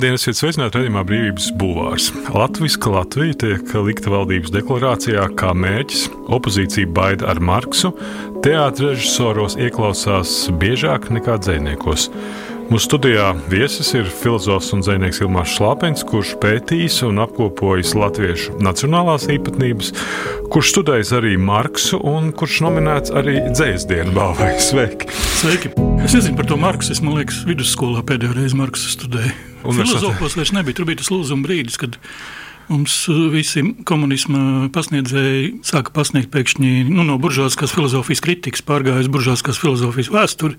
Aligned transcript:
Labdien, 0.00 0.16
esiet 0.16 0.38
sveicināti 0.38 0.78
redzamā 0.78 1.02
brīvības 1.04 1.46
bulvārs. 1.60 2.06
Latvijas 2.32 2.78
Latvija 2.88 3.34
tiek 3.42 3.72
likta 3.84 4.08
valdības 4.08 4.54
deklarācijā 4.54 5.26
kā 5.36 5.50
mērķis. 5.52 6.06
Opozīcija 6.32 6.88
baida 6.96 7.28
ar 7.28 7.42
Marksu, 7.44 7.90
teātris 8.40 8.94
režisoros 8.94 9.58
ieklausās 9.60 10.32
biežāk 10.56 11.10
nekā 11.12 11.36
dzēniekos. 11.44 12.08
Mūsu 12.70 12.86
studijā 12.86 13.28
viesis 13.52 13.92
ir 13.92 14.08
filozofs 14.08 14.72
un 14.72 14.80
zvejnieks 14.88 15.20
Ilmārs 15.20 15.52
Šlāpens, 15.58 16.08
kurš 16.08 16.32
pētījis 16.40 17.02
un 17.04 17.20
apkopojis 17.20 17.92
latviešu 18.00 18.56
nacionālās 18.64 19.28
īpatnības, 19.36 19.92
kurš 20.48 20.76
studējis 20.78 21.12
arī 21.20 21.36
Marksu 21.36 22.00
un 22.00 22.32
kurš 22.32 22.62
nominēts 22.64 23.12
arī 23.12 23.42
dzēsdienu 23.52 24.16
balvai. 24.16 24.54
Sveiki! 24.64 25.12
Sveiki! 25.42 25.89
Es 26.00 26.14
nezinu 26.16 26.36
par 26.36 26.46
to 26.48 26.56
Marksu. 26.56 26.94
Es 26.94 27.00
domāju, 27.02 27.28
ka 27.30 27.48
vidusskolā 27.48 28.02
pēdējo 28.06 28.34
reizi 28.34 28.56
Marksu 28.58 28.90
studēju. 28.92 29.32
Filozofos 29.62 30.36
vairs 30.38 30.52
nebija. 30.56 30.78
Tur 30.78 30.88
bija 30.88 31.00
tas 31.02 31.10
lūzuma 31.12 31.44
brīdis, 31.46 31.76
kad 31.80 31.98
mums 32.70 32.94
visi 33.34 33.62
komunisma 33.86 34.70
pasniedzēji 34.74 35.60
sāka 35.66 35.92
pasniegt 35.94 36.32
pēkšņi 36.34 36.88
nu, 36.88 37.04
no 37.06 37.18
buržāzijas 37.22 37.74
filozofijas 37.76 38.24
kritikas, 38.24 38.64
pārgāja 38.66 39.04
uz 39.04 39.10
buržāzijas 39.12 39.60
filozofijas 39.62 40.12
vēsturi. 40.14 40.58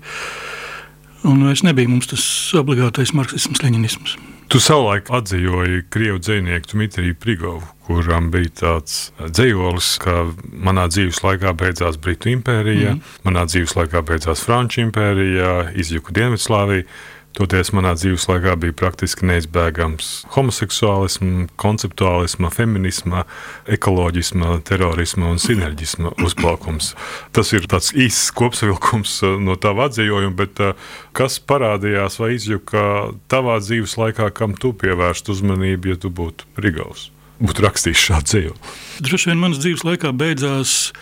Un 1.28 1.42
vairs 1.46 1.64
nebija 1.66 1.90
mums 1.90 2.10
tas 2.10 2.24
obligātais 2.58 3.14
marksisms, 3.16 3.62
leņķisms. 3.62 4.16
Tu 4.52 4.60
savulaik 4.60 5.06
atzīvoji 5.08 5.86
krievu 5.88 6.18
dzinieku 6.20 6.74
Dmitriju 6.74 7.14
Prigovu, 7.16 7.62
kuram 7.86 8.26
bija 8.34 8.50
tāds 8.58 8.96
dzīslis, 9.24 9.94
ka 10.02 10.26
manā 10.52 10.84
dzīves 10.92 11.22
laikā 11.24 11.54
beidzās 11.56 11.96
Britu 11.96 12.28
impērija, 12.34 12.92
mm. 12.98 13.14
manā 13.24 13.46
dzīves 13.48 13.72
laikā 13.78 14.02
beidzās 14.04 14.44
Franču 14.44 14.82
impērija, 14.84 15.70
izjuka 15.80 16.12
Dienvidslāvija. 16.18 16.84
Toties 17.32 17.70
manā 17.72 17.94
dzīves 17.96 18.26
laikā 18.28 18.52
bija 18.60 18.74
praktiski 18.76 19.24
neizbēgams 19.24 20.08
homoseksuālisma, 20.34 21.46
konceptuālisma, 21.60 22.50
feminisma, 22.52 23.22
ekoloģisma, 23.72 24.58
terorisma 24.68 25.30
un 25.32 25.40
sinerģisma 25.40 26.12
uzplaukums. 26.26 26.92
Tas 27.32 27.54
ir 27.56 27.64
tāds 27.72 27.94
īsts 27.96 28.34
kopsavilkums 28.36 29.16
uh, 29.24 29.38
no 29.40 29.56
tava 29.56 29.88
atzījuma, 29.88 30.34
bet 30.42 30.60
uh, 30.60 30.76
kas 31.16 31.40
parādījās 31.40 32.20
vai 32.20 32.34
izjuka 32.36 32.84
tavā 33.32 33.56
dzīves 33.64 33.96
laikā, 34.02 34.28
kam 34.36 34.52
tu 34.52 34.74
pievērst 34.76 35.32
uzmanību, 35.32 35.94
ja 35.94 36.04
tu 36.04 36.12
būtu 36.12 36.52
Rigaus? 36.60 37.08
Būtu 37.40 37.64
rakstījis 37.64 38.08
šādu 38.10 38.28
dzīvi. 38.28 38.56
Droši 39.08 39.32
vien 39.32 39.40
manas 39.40 39.64
dzīves 39.64 39.88
laikā 39.88 40.12
beidzās 40.12 40.92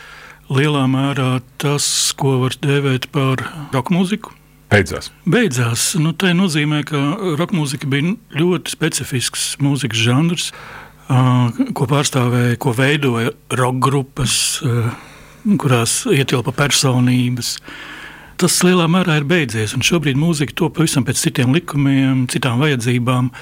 lielā 0.47 0.87
mērā 0.91 1.41
tas, 1.59 1.87
ko 2.15 2.39
var 2.47 2.55
dēvēt 2.63 3.11
par 3.11 3.43
roka 3.75 3.99
mūziku 3.99 4.39
Beidzās. 4.71 5.11
Beidzās. 5.27 5.85
Nu, 5.99 6.13
tā 6.15 6.31
nozīmē, 6.37 6.85
ka 6.87 6.99
roka 7.39 7.57
mūzika 7.57 7.89
bija 7.91 8.15
ļoti 8.39 8.71
specifisks 8.71 9.47
mūzikas 9.63 10.03
žanrs, 10.07 10.51
ko 11.75 11.89
pārstāvēja, 11.91 12.59
ko 12.63 12.75
veidoja 12.79 13.33
roka 13.59 13.83
grupas, 13.89 14.35
kurās 15.59 16.05
ietilpa 16.07 16.55
personības. 16.55 17.57
Tas 18.41 18.61
lielā 18.65 18.87
mērā 18.89 19.19
ir 19.21 19.27
beidzies, 19.29 19.75
un 19.77 19.83
šobrīd 19.85 20.17
mūzika 20.17 20.55
top 20.57 20.79
pavisam 20.79 21.05
pēc 21.05 21.19
citiem 21.27 21.51
likumiem, 21.57 22.25
citām 22.31 22.63
vajadzībām. 22.63 23.33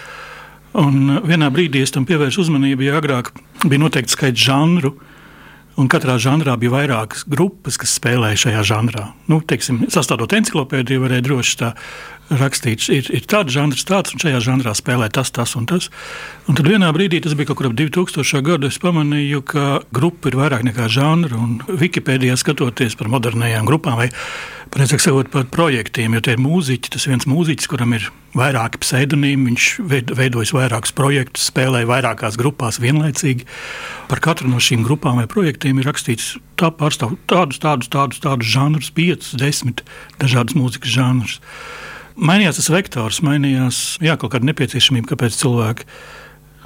Un 0.81 1.21
vienā 1.29 1.53
brīdī 1.53 1.85
es 1.85 1.93
tam 1.93 2.09
pievērsu 2.09 2.47
uzmanību, 2.47 2.89
ja 2.89 2.97
agrāk 2.99 3.31
bija 3.67 3.85
noteikti 3.85 4.17
skaits 4.17 4.49
žanru, 4.49 4.97
Un 5.79 5.87
katrā 5.87 6.17
žanrā 6.19 6.57
bija 6.59 6.73
vairākas 6.75 7.23
grupas, 7.31 7.77
kas 7.79 7.93
spēlēja 8.01 8.41
šajā 8.49 8.63
žanrā. 8.67 9.05
Nu, 9.31 9.39
teiksim, 9.39 9.85
sastādot 9.95 10.33
encyklopēdiju, 10.35 11.05
varēja 11.05 11.23
droši 11.29 11.59
tā 11.61 11.69
rakstīt, 12.35 12.83
ir, 12.93 13.07
ir 13.15 13.29
tāds 13.31 13.55
žanrs, 13.55 13.85
tāds, 13.89 14.13
un 14.13 14.21
šajā 14.21 14.41
žanrā 14.45 14.75
spēlē 14.77 15.07
tas, 15.15 15.31
tas 15.31 15.55
un 15.57 15.69
tas. 15.71 15.87
Un 16.51 16.59
tad 16.59 16.67
vienā 16.69 16.91
brīdī, 16.93 17.23
tas 17.23 17.37
bija 17.39 17.53
kaut 17.53 17.61
kur 17.61 17.71
ap 17.71 17.79
2000. 17.79 18.43
gadu, 18.45 18.69
es 18.69 18.81
pamanīju, 18.83 19.45
ka 19.49 19.67
grupa 19.95 20.33
ir 20.33 20.39
vairāk 20.41 20.67
nekā 20.67 20.91
žanra. 20.93 21.39
Un 21.39 21.61
Wikipēdijā 21.69 22.35
skatoties 22.43 22.99
par 22.99 23.13
modernajām 23.15 23.69
grupām, 23.69 24.03
vai 24.69 24.77
precīzāk 24.77 25.03
sakot, 25.03 25.29
par 25.33 25.47
projektiem, 25.53 26.15
jo 26.15 26.21
tie 26.25 26.35
ir 26.37 26.43
mūziķi, 26.43 26.91
tas 26.93 27.07
viens 27.09 27.27
mūziķis, 27.29 27.69
kuram 27.71 27.95
ir 27.97 28.09
vairāki 28.37 28.81
pseidonīmi, 28.83 29.49
viņš 29.49 29.69
veidojas 30.19 30.53
vairākus 30.53 30.93
projektus, 30.93 31.49
spēlēja 31.49 31.89
vairākās 31.89 32.37
grupās 32.39 32.81
vienlaicīgi. 32.83 33.47
Par 34.11 34.21
katru 34.25 34.51
no 34.51 34.61
šīm 34.61 34.85
grupām 34.85 35.21
vai 35.21 35.27
projektiem 35.31 35.81
ir 35.81 35.89
rakstīts, 35.89 36.37
tā 36.61 36.71
pārstāv 36.71 37.17
tādus, 37.31 37.61
tādus, 37.63 37.89
tādus, 37.89 38.21
tādus 38.21 38.53
žanrus, 38.53 38.93
piecus, 38.93 39.33
desmit 39.41 39.83
dažādus 40.21 40.59
mūzikas 40.59 40.93
žanrus. 40.93 41.41
Mainījās 42.19 42.61
tas 42.61 42.71
vektors, 42.75 43.23
mainījās 43.25 43.99
jā, 44.05 44.19
kaut 44.19 44.35
kāda 44.35 44.51
nepieciešamība, 44.51 45.15
kāpēc 45.15 45.39
cilvēki 45.39 45.89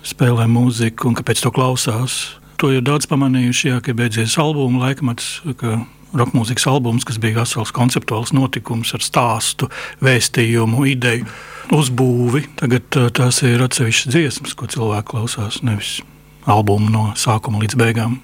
spēlē 0.09 0.49
mūziku 0.51 1.11
un 1.11 1.19
kāpēc 1.19 1.45
to 1.45 1.53
klausās. 1.55 2.23
To 2.63 2.69
ir 2.71 2.85
daudz 2.87 3.09
pamanījuši, 3.11 3.73
jā, 3.73 3.81
ka 3.83 3.91
beidzies 3.99 4.37
albuma 4.39 4.85
laikmets. 4.85 5.41
Roka 6.13 6.37
mūzikas 6.37 6.69
albums, 6.71 7.03
kas 7.09 7.19
bija 7.19 7.41
vesels 7.41 7.73
konceptuāls 7.75 8.31
notikums 8.37 8.93
ar 8.95 9.03
stāstu, 9.03 9.67
vēstījumu, 10.05 10.85
ideju, 10.93 11.27
uzbūvi. 11.75 12.45
Tagad 12.63 13.01
tās 13.19 13.43
ir 13.49 13.67
atsevišķas 13.67 14.15
dziesmas, 14.15 14.55
ko 14.55 14.71
cilvēki 14.71 15.11
klausās, 15.11 15.63
nevis 15.67 16.03
albumu 16.47 16.93
no 16.93 17.07
sākuma 17.19 17.65
līdz 17.65 17.81
beigām. 17.83 18.21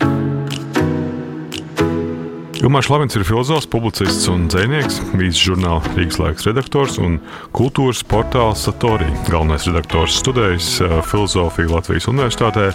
Ilmārs 2.59 2.89
Lavins 2.91 3.15
ir 3.15 3.23
filozofs, 3.23 3.69
publicists 3.71 4.27
un 4.33 4.49
dzinieks, 4.51 4.97
vīzes 5.15 5.39
žurnāla 5.47 5.93
Rīgas 5.95 6.17
laiks 6.19 6.47
redaktors 6.49 6.97
un 6.99 7.21
kultūras 7.55 8.01
portāla 8.03 8.57
Satorī 8.59 9.07
galvenais 9.29 9.69
redaktors. 9.69 10.17
Studējis 10.19 10.71
uh, 10.83 10.97
filozofiju 11.07 11.71
Latvijas 11.71 12.09
Universitātē, 12.11 12.73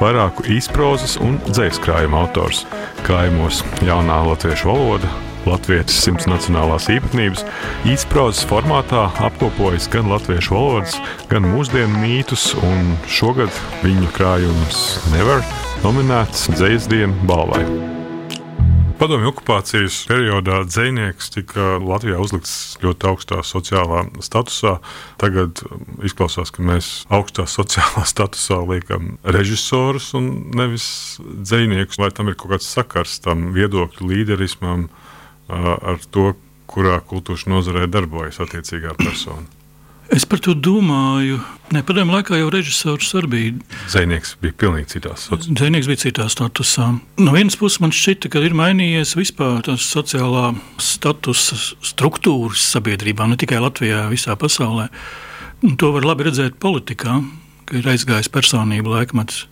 vairāku 0.00 0.48
īsprozas 0.50 1.14
un 1.22 1.38
dzēskrājuma 1.46 2.24
autors. 2.24 2.64
Kājumos 3.06 3.62
jaunā 3.86 4.18
latviešu 4.32 4.72
valoda, 4.72 5.12
Latvijas 5.46 5.94
simts 5.94 6.26
nacionālās 6.28 6.90
īpatnības 6.92 7.46
īsprāzes 7.88 8.42
formātā 8.50 9.06
apkopojas 9.28 9.86
gan 9.94 10.10
latviešu 10.10 10.58
valodas, 10.58 10.98
gan 11.30 11.46
mūsdienu 11.54 12.02
mītus, 12.02 12.50
un 12.58 12.92
šogad 13.06 13.62
viņu 13.86 14.10
krājums 14.18 14.84
Never 15.14 15.46
nominēts 15.86 16.50
Dzēsdienu 16.58 17.30
balvai. 17.30 17.99
Padomju 19.00 19.30
okupācijas 19.32 20.02
periodā 20.10 20.58
dzinieks 20.68 21.32
tika 21.32 21.78
Latvijā 21.80 22.18
uzlikts 22.20 22.76
ļoti 22.82 23.08
augstā 23.08 23.40
sociālā 23.48 24.02
statusā. 24.20 24.74
Tagad 25.20 25.62
izklausās, 26.04 26.52
ka 26.52 26.64
mēs 26.68 26.90
augstā 27.08 27.46
sociālā 27.48 28.04
statusā 28.04 28.60
liekam 28.68 29.14
režisorus 29.24 30.12
un 30.18 30.52
nevis 30.52 31.16
dziniekus. 31.18 31.96
Vai 32.02 32.12
tam 32.12 32.28
ir 32.28 32.36
kaut 32.36 32.58
kāds 32.58 32.68
sakars 32.68 33.22
tam 33.24 33.54
viedokļu 33.56 34.12
līderismam? 34.12 34.90
ar 35.50 35.98
to, 36.14 36.34
kurā 36.70 37.00
kultūras 37.02 37.48
nozarē 37.50 37.88
darbojas 37.90 38.40
attiecīgā 38.42 38.94
persona. 38.98 39.59
Es 40.10 40.24
par 40.26 40.40
to 40.42 40.56
domāju. 40.58 41.38
Nē, 41.70 41.84
padomju 41.86 42.16
laikā 42.16 42.38
jau 42.40 42.48
režisors 42.50 43.12
arī 43.14 43.28
bija. 43.30 43.50
Zēnieks 43.92 44.32
bija 44.42 44.56
pilnīgi 44.58 44.96
citā 44.96 45.12
statusā. 45.14 45.54
Zēnieks 45.60 45.86
bija 45.86 46.00
citā 46.02 46.26
statusā. 46.32 46.86
No 47.22 47.34
vienas 47.36 47.54
puses 47.60 47.78
man 47.78 47.94
šķita, 47.94 48.32
ka 48.32 48.42
ir 48.42 48.56
mainījies 48.58 49.14
vispār 49.14 49.62
tās 49.68 49.86
sociālā 49.86 50.48
statusa 50.82 51.60
struktūras 51.92 52.64
sabiedrībā, 52.74 53.28
ne 53.30 53.38
tikai 53.38 53.62
Latvijā, 53.62 54.08
visā 54.10 54.34
pasaulē. 54.34 54.88
Un 55.62 55.78
to 55.78 55.92
var 55.94 56.08
labi 56.08 56.26
redzēt 56.26 56.58
politikā, 56.58 57.20
ka 57.70 57.78
ir 57.78 57.86
aizgājis 57.94 58.32
personību 58.34 58.90
laikmets. 58.96 59.44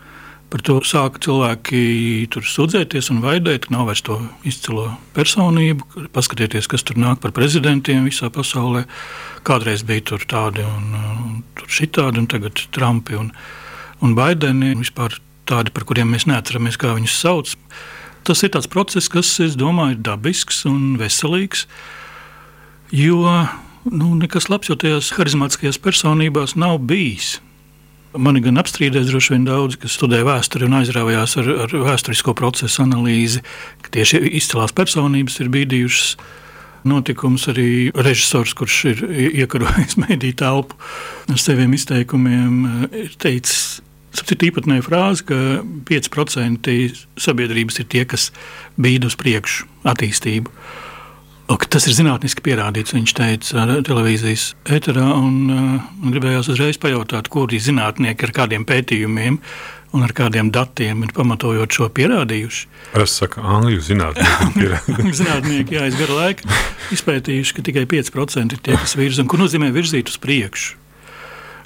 Par 0.48 0.62
to 0.64 0.78
sāka 0.80 1.20
cilvēki 1.20 1.80
tur 2.32 2.46
sūdzēties 2.48 3.10
un 3.12 3.20
vaidēt, 3.20 3.66
ka 3.66 3.74
nav 3.74 3.90
vairs 3.90 4.00
to 4.06 4.16
izcilo 4.48 4.86
personību. 5.12 6.08
Paskatieties, 6.14 6.70
kas 6.72 6.86
tur 6.88 6.96
nāk 6.96 7.20
par 7.20 7.34
prezidentiem 7.36 8.06
visā 8.08 8.30
pasaulē. 8.32 8.86
Kādreiz 9.44 9.84
bija 9.84 10.06
tur 10.14 10.24
tādi 10.24 10.64
un, 10.64 10.94
un 10.96 11.42
tur 11.58 11.68
šitādi, 11.68 12.22
un 12.22 12.30
tagad 12.32 12.64
Trumpi 12.72 13.18
un, 13.20 13.28
un 14.00 14.16
Baideni. 14.16 14.72
Vispār 14.80 15.18
tādi, 15.48 15.74
par 15.74 15.84
kuriem 15.88 16.14
mēs 16.14 16.24
neatceramies, 16.30 16.80
kā 16.80 16.94
viņus 16.96 17.18
sauc. 17.20 17.52
Tas 18.24 18.40
ir 18.44 18.54
tāds 18.56 18.70
process, 18.72 19.12
kas, 19.12 19.34
es 19.44 19.56
domāju, 19.56 19.98
ir 19.98 20.04
dabisks 20.08 20.64
un 20.68 20.96
veselīgs. 21.00 21.66
Jo 22.88 23.20
nu, 23.84 24.14
nekas 24.16 24.48
labs 24.48 24.72
jau 24.72 24.78
tajās 24.80 25.12
harizmātiskajās 25.16 25.80
personībās 25.84 26.56
nav 26.56 26.80
bijis. 26.88 27.36
Mani 28.18 28.42
gan 28.42 28.58
apstrīdēs 28.58 29.08
droši 29.12 29.36
vien 29.36 29.44
daudzi, 29.46 29.78
kas 29.82 29.94
studē 29.94 30.24
vēsturi 30.26 30.66
un 30.66 30.80
aizrāvājās 30.80 31.36
ar, 31.38 31.50
ar 31.66 31.74
vēsturisko 31.86 32.34
procesu 32.38 32.82
analīzi, 32.82 33.44
ka 33.84 33.92
tieši 33.94 34.20
izcilās 34.40 34.74
personības 34.74 35.38
ir 35.42 35.50
bīdījušas 35.54 36.16
notikums. 36.88 37.46
Arī 37.52 37.68
režisors, 37.94 38.54
kurš 38.58 38.78
ir 38.90 39.04
iekarojis 39.44 39.98
mediju 40.04 40.38
telpu 40.42 40.78
ar 41.30 41.38
saviem 41.42 41.76
izteikumiem, 41.78 42.64
ir 43.06 43.14
teicis. 43.22 43.78
Ir 44.18 44.40
īpatnēja 44.48 44.82
frāze, 44.82 45.22
ka 45.28 45.36
5% 45.86 46.72
sabiedrības 47.22 47.76
ir 47.78 47.86
tie, 47.92 48.02
kas 48.08 48.32
bīda 48.80 49.06
uz 49.12 49.14
priekšu 49.20 49.68
attīstību. 49.86 50.50
Tas 51.48 51.84
ir 51.86 51.94
zinātniski 51.94 52.42
pierādīts, 52.44 52.92
viņš 52.96 53.12
teica, 53.16 53.64
televīzijas 53.86 54.50
eterā. 54.74 55.04
Un, 55.14 55.34
uh, 55.46 55.88
man 56.00 56.14
gribējās 56.14 56.48
uzreiz 56.52 56.78
pajautāt, 56.80 57.28
kuri 57.32 57.60
zinātnieki 57.62 58.26
ar 58.26 58.32
kādiem 58.36 58.64
pētījumiem 58.68 59.36
un 59.96 60.04
ar 60.04 60.12
kādiem 60.16 60.50
datiem 60.52 61.04
ir 61.06 61.12
pamatojot 61.16 61.72
šo 61.72 61.88
pierādījuši. 61.94 62.64
Es 63.00 63.14
saku, 63.20 63.40
angļu 63.40 63.78
zinātnieki. 63.84 65.12
zinātnieki, 65.20 65.78
jā, 65.78 65.86
es 65.88 65.96
garu 66.00 66.18
laiku 66.18 66.50
izpētījuši, 66.96 67.56
ka 67.56 67.64
tikai 67.68 67.86
5% 67.94 68.58
ir 68.58 68.64
tie, 68.64 68.76
kas 68.80 68.96
virza, 68.98 69.24
un 69.24 69.30
ko 69.30 69.40
nozīmē 69.40 69.70
virzīt 69.76 70.12
uz 70.12 70.18
priekšu. 70.20 70.76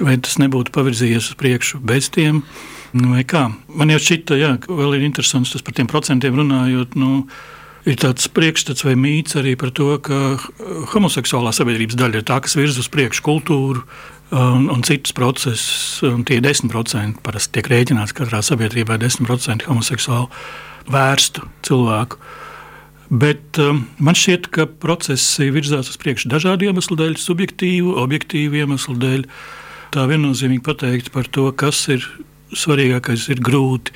Vai 0.03 0.19
tas 0.23 0.39
nebūtu 0.43 0.75
pavirzījies 0.75 1.33
uz 1.33 1.39
priekšu 1.39 1.83
bez 1.87 2.11
tiem? 2.15 2.43
Vai 2.93 3.25
kā? 3.29 3.47
Man 3.73 3.91
jau 3.95 4.03
šķita, 4.03 4.39
jā, 4.39 4.53
vēl 4.69 4.99
ir 4.99 5.09
interesants 5.09 5.55
tas 5.55 5.65
par 5.65 5.77
tiem 5.79 5.89
procentiem 5.91 6.37
runājot. 6.39 6.99
Nu, 7.01 7.25
ir 7.89 7.99
tāds 7.99 8.29
priekšstats 8.31 8.85
vai 8.87 8.95
mīts 8.99 9.37
arī 9.39 9.55
par 9.59 9.73
to, 9.75 9.95
ka 10.05 10.19
homoseksuālā 10.95 11.53
sabiedrības 11.57 11.99
daļa 11.99 12.21
ir 12.21 12.27
tā, 12.29 12.39
kas 12.45 12.57
virza 12.59 12.83
uz 12.85 12.91
priekšu 12.93 13.25
kultūru. 13.27 13.87
Un, 14.33 14.71
un 14.73 14.81
citus 14.81 15.13
procesus, 15.13 15.99
un 16.09 16.23
tie 16.25 16.39
10% 16.41 17.19
parasti 17.21 17.59
tiek 17.59 17.67
rēķināts 17.69 18.15
katrā 18.17 18.39
sabiedrībā 18.41 18.97
10% 19.03 19.67
homoseksuālu 19.69 20.31
vērstu 20.89 21.45
cilvēku. 21.69 22.17
Bet 23.13 23.61
um, 23.61 23.83
man 24.01 24.17
šķiet, 24.17 24.49
ka 24.55 24.65
procesi 24.81 25.51
virzās 25.53 25.91
uz 25.93 25.99
priekšu 26.01 26.31
dažādu 26.33 26.71
iemeslu 26.71 26.97
dēļ, 26.97 27.19
subjektīvu, 27.21 27.93
objektīvu 28.01 28.63
iemeslu 28.63 28.97
dēļ. 29.03 29.27
Tā 29.93 30.07
viennozīmīgi 30.09 30.65
pateikt 30.65 31.13
par 31.13 31.29
to, 31.29 31.51
kas 31.53 31.85
ir 31.93 32.07
svarīgākais, 32.57 33.29
ir 33.35 33.45
grūti. 33.45 33.93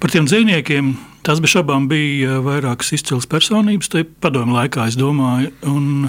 Par 0.00 0.12
tiem 0.12 0.26
dzīvniekiem 0.28 0.94
Tas 1.26 1.40
bez 1.42 1.56
šaubām 1.56 1.88
bija 1.90 2.36
vairākas 2.38 2.92
izcils 2.94 3.26
personības, 3.26 3.88
tai 3.90 4.04
padomu 4.06 4.54
laikā, 4.54 4.84
es 4.86 4.94
domāju. 4.94 5.50
Un, 5.66 6.06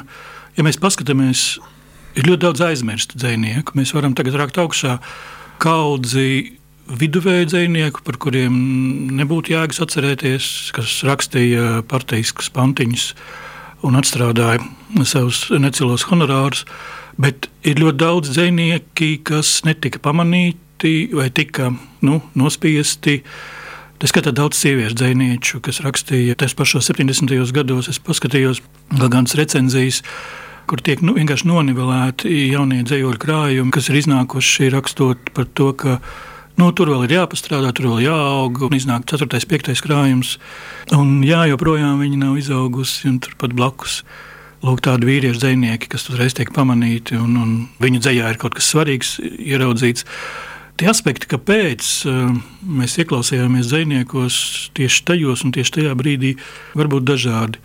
ja 0.53 0.65
mēs 0.65 0.77
paskatāmies, 0.77 1.55
ir 2.13 2.27
ļoti 2.27 2.43
daudz 2.43 2.61
aizmirstu 2.67 3.17
dzinieku. 3.17 3.73
Mēs 3.79 3.95
varam 3.97 4.13
tagad 4.17 4.37
rakt 4.37 4.59
augšā 4.61 4.99
kaudzi 5.63 6.59
viduvēju 7.01 7.49
dzinieku, 7.49 8.05
par 8.05 8.21
kuriem 8.21 8.53
nebūtu 9.17 9.55
jēgas 9.55 9.81
atcerēties, 9.87 10.51
kas 10.77 10.99
rakstīja 11.09 11.81
partijaskas 11.89 12.53
pantiņas 12.53 13.09
un 13.89 13.97
atstrādāja 13.97 14.61
savus 15.01 15.47
necilos 15.57 16.05
honorārus. 16.11 16.67
Bet 17.17 17.49
ir 17.65 17.81
ļoti 17.81 18.03
daudz 18.05 18.35
dzinieki, 18.37 19.15
kas 19.25 19.63
netika 19.65 19.97
pamanīti 19.97 21.07
vai 21.09 21.31
tika 21.33 21.73
nu, 22.05 22.21
nospiesti. 22.37 23.23
Tā 23.97 24.05
skatā 24.05 24.29
daudz 24.29 24.59
sieviešu 24.61 24.93
dzinieču, 24.93 25.59
kas 25.65 25.79
rakstīja 25.81 26.35
tos 26.37 26.53
pašos 26.53 26.85
70. 26.91 27.31
gados. 27.49 27.87
Es 27.89 27.97
paskatījos 27.97 28.59
kādas 28.93 29.33
recenzijas, 29.39 30.03
kur 30.69 30.83
tiek 30.85 31.01
nu, 31.01 31.15
vienkārši 31.17 31.47
nonivelēti 31.49 32.29
jaunie 32.51 32.83
dzīvoļu 32.85 33.17
krājumi, 33.23 33.73
kas 33.73 33.89
ir 33.89 33.97
iznākuši 34.03 34.69
rakstot 34.75 35.31
par 35.33 35.47
to, 35.57 35.71
ka 35.73 35.95
nu, 36.61 36.67
tur 36.77 36.91
vēl 36.93 37.07
ir 37.07 37.15
jāpastrādā, 37.15 37.71
tur 37.73 37.89
vēl 37.95 38.03
jāaug, 38.05 38.61
un 38.67 38.77
iznāk 38.77 39.07
4. 39.09 39.25
un 39.25 39.49
5. 39.55 39.73
krājums. 39.87 40.35
Un 40.93 41.15
jā, 41.25 41.47
joprojām 41.49 41.97
viņi 42.03 42.21
nav 42.21 42.37
izaugusi 42.37 43.09
un 43.09 43.17
turpat 43.25 43.57
blakus. 43.57 44.03
Lūk, 44.61 44.83
tādi 44.85 45.09
vīriešu 45.09 45.41
dzinieki, 45.41 45.89
kas 45.89 46.05
uzreiz 46.11 46.37
tiek 46.37 46.53
pamanīti, 46.53 47.17
un, 47.17 47.33
un 47.41 47.57
viņu 47.81 48.03
dzējā 48.05 48.29
ir 48.29 48.37
kaut 48.41 48.59
kas 48.61 48.69
svarīgs 48.75 49.17
ieraudzīts. 49.23 50.05
Tie 50.77 50.85
aspekti, 50.91 51.25
kāpēc 51.31 51.85
uh, 52.05 52.33
mēs 52.61 52.99
ieklausījāmies 53.01 53.71
dziniekos 53.71 54.35
tieši 54.77 55.05
tajos 55.09 55.41
un 55.47 55.53
tieši 55.55 55.79
tajā 55.79 55.93
brīdī, 55.97 56.35
var 56.77 56.89
būt 56.91 57.07
dažādi. 57.07 57.61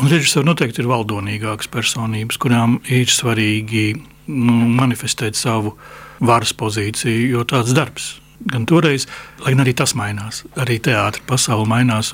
Un 0.00 0.10
režisori 0.10 0.48
noteikti 0.48 0.82
ir 0.82 0.88
valdonīgākas 0.90 1.70
personības, 1.70 2.40
kurām 2.42 2.80
ir 2.90 3.10
svarīgi 3.12 3.84
nu, 4.32 4.56
manifestēt 4.80 5.38
savu 5.38 5.76
varas 6.18 6.50
pozīciju, 6.56 7.28
jo 7.36 7.44
tāds 7.46 7.74
darbs 7.76 8.16
gan 8.50 8.64
toreiz, 8.66 9.04
lai 9.44 9.52
gan 9.54 9.62
arī 9.62 9.74
tas 9.76 9.94
mainās. 9.98 10.42
Arī 10.58 10.80
teātris 10.82 11.26
pasaule 11.28 11.68
mainās. 11.70 12.10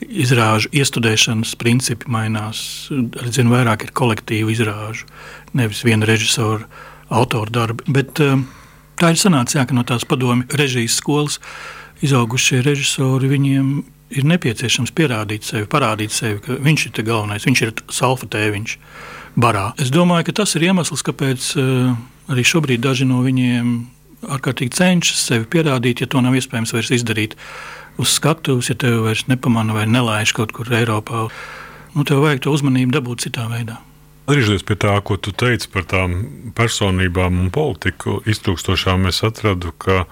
Izrāžu 0.00 0.70
iestudēšanas 0.72 1.52
principi 1.60 2.08
mainās. 2.08 2.62
Arvien 3.20 3.50
vairāk 3.52 3.84
ir 3.84 3.92
kolektīvu 3.92 4.54
izrāžu, 4.54 5.04
nevis 5.52 5.82
viena 5.84 6.08
režisora 6.08 6.64
autora 7.12 7.52
darbi. 7.52 7.84
Bet, 7.92 8.22
uh, 8.24 8.40
Tā 9.00 9.14
ir 9.14 9.20
sanācis, 9.20 9.56
jā, 9.56 9.64
ka 9.64 9.76
no 9.76 9.84
tās 9.88 10.04
padomju 10.04 10.50
režijas 10.60 10.98
skolas 11.00 11.38
izaugušie 12.04 12.60
režisori 12.64 13.30
viņiem 13.30 13.70
ir 14.10 14.26
nepieciešams 14.26 14.92
pierādīt 14.96 15.46
sevi, 15.46 15.68
parādīt 15.70 16.12
sevi, 16.12 16.40
ka 16.44 16.58
viņš 16.60 16.86
ir 16.90 17.06
galvenais, 17.06 17.46
viņš 17.46 17.62
ir 17.64 17.72
salfa 17.94 18.28
tēviņš 18.30 18.76
barā. 19.40 19.70
Es 19.80 19.92
domāju, 19.94 20.28
ka 20.28 20.40
tas 20.42 20.52
ir 20.58 20.66
iemesls, 20.68 21.04
kāpēc 21.06 21.48
uh, 21.56 21.94
arī 22.32 22.44
šobrīd 22.46 22.82
daži 22.84 23.06
no 23.08 23.22
viņiem 23.24 23.74
ārkārtīgi 24.36 24.76
cenšas 24.76 25.22
sevi 25.30 25.48
pierādīt, 25.48 26.02
ja 26.02 26.10
to 26.10 26.20
nav 26.24 26.36
iespējams 26.36 26.74
vairs 26.76 26.92
izdarīt 26.98 27.36
uz 28.00 28.16
skatuves, 28.18 28.68
ja 28.72 28.76
tevi 28.76 29.00
vairs 29.04 29.26
nepamana 29.30 29.76
vai 29.76 29.86
nelaiž 29.88 30.34
kaut 30.36 30.52
kur 30.56 30.68
Eiropā. 30.68 31.28
Nu, 31.94 32.04
tev 32.06 32.20
vajag 32.24 32.44
to 32.44 32.52
uzmanību 32.54 32.98
dabūt 32.98 33.24
citā 33.26 33.48
veidā. 33.50 33.80
Atgriežoties 34.30 34.62
pie 34.62 34.76
tā, 34.78 34.92
ko 35.02 35.16
tu 35.18 35.32
teici 35.34 35.66
par 35.74 35.82
tām 35.90 36.12
personībām 36.54 37.40
un 37.42 37.48
politiku 37.50 38.20
iztrūkstošām, 38.30 39.08
es 39.10 39.24
atradu, 39.26 39.72
ka 39.74 40.04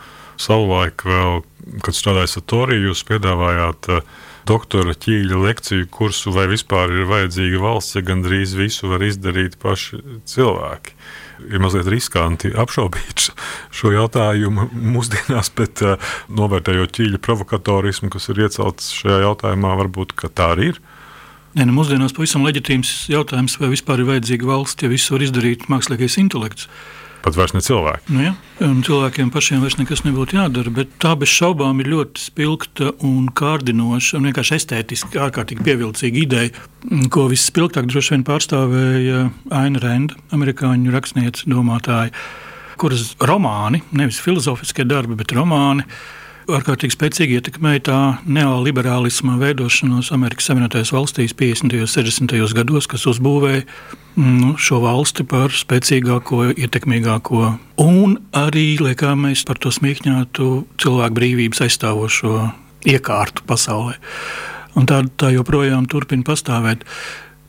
savulaik, 0.42 1.04
vēl, 1.06 1.44
kad 1.86 1.94
strādājāt 1.94 2.32
Satoriju, 2.32 2.88
jūs 2.88 3.04
piedāvājāt 3.06 3.88
uh, 3.94 4.08
doktora 4.50 4.96
ķīļa 4.98 5.38
lekciju 5.44 5.86
kursu, 5.94 6.34
vai 6.34 6.48
vispār 6.50 6.96
ir 6.96 7.06
vajadzīga 7.06 7.62
valsts, 7.62 7.94
ja 7.94 8.02
gandrīz 8.10 8.56
visu 8.58 8.90
var 8.90 9.06
izdarīt 9.06 9.54
paši 9.62 10.02
cilvēki. 10.26 10.98
Ir 11.54 11.62
mazliet 11.62 11.86
riskanti 11.86 12.50
apšaubīt 12.58 13.28
šo 13.78 13.94
jautājumu 13.94 14.66
mūsdienās, 14.74 15.54
bet 15.62 15.86
uh, 15.86 16.10
novērtējot 16.26 16.98
ķīļa 16.98 17.22
provokatorismu, 17.22 18.10
kas 18.10 18.32
ir 18.34 18.42
iecelts 18.48 18.90
šajā 18.98 19.22
jautājumā, 19.28 19.78
varbūt 19.84 20.18
tā 20.34 20.56
arī 20.58 20.72
ir. 20.74 20.86
Nē, 21.56 21.64
nu, 21.64 21.72
mūsdienās 21.72 22.12
pavisam 22.12 22.44
leģitīms 22.44 23.08
jautājums, 23.08 23.56
vai 23.60 23.70
vispār 23.72 24.02
ir 24.02 24.08
vajadzīga 24.10 24.48
valsts, 24.50 24.84
ja 24.84 24.90
visu 24.92 25.14
var 25.14 25.24
izdarīt 25.24 25.68
mākslīgais 25.72 26.18
intelekts. 26.20 26.68
Pat 27.24 27.34
vairs 27.34 27.54
ne 27.56 27.62
cilvēki. 27.64 28.12
Nu, 28.14 28.20
ja, 28.22 28.32
cilvēkiem 28.86 29.30
pašiem 29.34 29.62
vairs 29.64 29.78
nekas 29.80 30.04
nebūtu 30.06 30.36
jādara, 30.38 30.70
bet 30.74 30.92
tā 31.02 31.14
bez 31.18 31.32
šaubām 31.32 31.80
ir 31.82 31.90
ļoti 31.90 32.22
spilgta 32.28 32.92
un 33.04 33.26
kārdinoša 33.40 34.20
un 34.20 34.28
vienkārši 34.28 34.54
estētiski 34.60 35.18
ārkārtīgi 35.24 35.64
pievilcīga 35.66 36.22
ideja, 36.22 36.68
ko 37.12 37.26
visspilgtāk 37.32 37.88
droši 37.90 38.14
vien 38.14 38.28
pārstāvēja 38.28 39.24
Aina 39.58 39.82
Renda, 39.82 40.20
amerikāņu 40.36 40.94
rakstniece, 40.94 41.48
domātāja, 41.50 42.14
kuras 42.78 43.16
romāni, 43.18 43.82
nevis 43.90 44.20
filozofiskie 44.22 44.86
darbi, 44.86 45.18
bet 45.18 45.34
romāni 45.34 45.88
ārkārtīgi 46.48 46.94
spēcīgi 46.94 47.36
ietekmēja 47.38 47.80
tā 47.84 47.98
neoliberālisma 48.30 49.36
veidošanos 49.40 50.10
Amerikas 50.16 50.48
Savienotajās 50.48 50.92
valstīs 50.94 51.34
50. 51.36 51.74
un 51.84 51.90
60. 51.90 52.34
gados, 52.56 52.88
kas 52.88 53.04
uzbūvēja 53.10 53.64
nu, 54.18 54.54
šo 54.56 54.80
valsti 54.84 55.26
par 55.28 55.52
spēcīgāko, 55.54 56.54
ietekmīgāko 56.56 57.42
un 57.84 58.16
arī, 58.36 58.78
kā 58.98 59.12
mēs 59.18 59.44
par 59.48 59.60
to 59.60 59.72
smīkņātu, 59.74 60.48
cilvēku 60.80 61.18
brīvības 61.18 61.62
aizstāvošo 61.66 62.32
iekārtu 62.88 63.44
pasaulē. 63.48 63.98
Un 64.78 64.88
tā, 64.88 65.02
tā 65.20 65.32
joprojām 65.34 65.88
turpina 65.90 66.24
pastāvēt. 66.24 66.86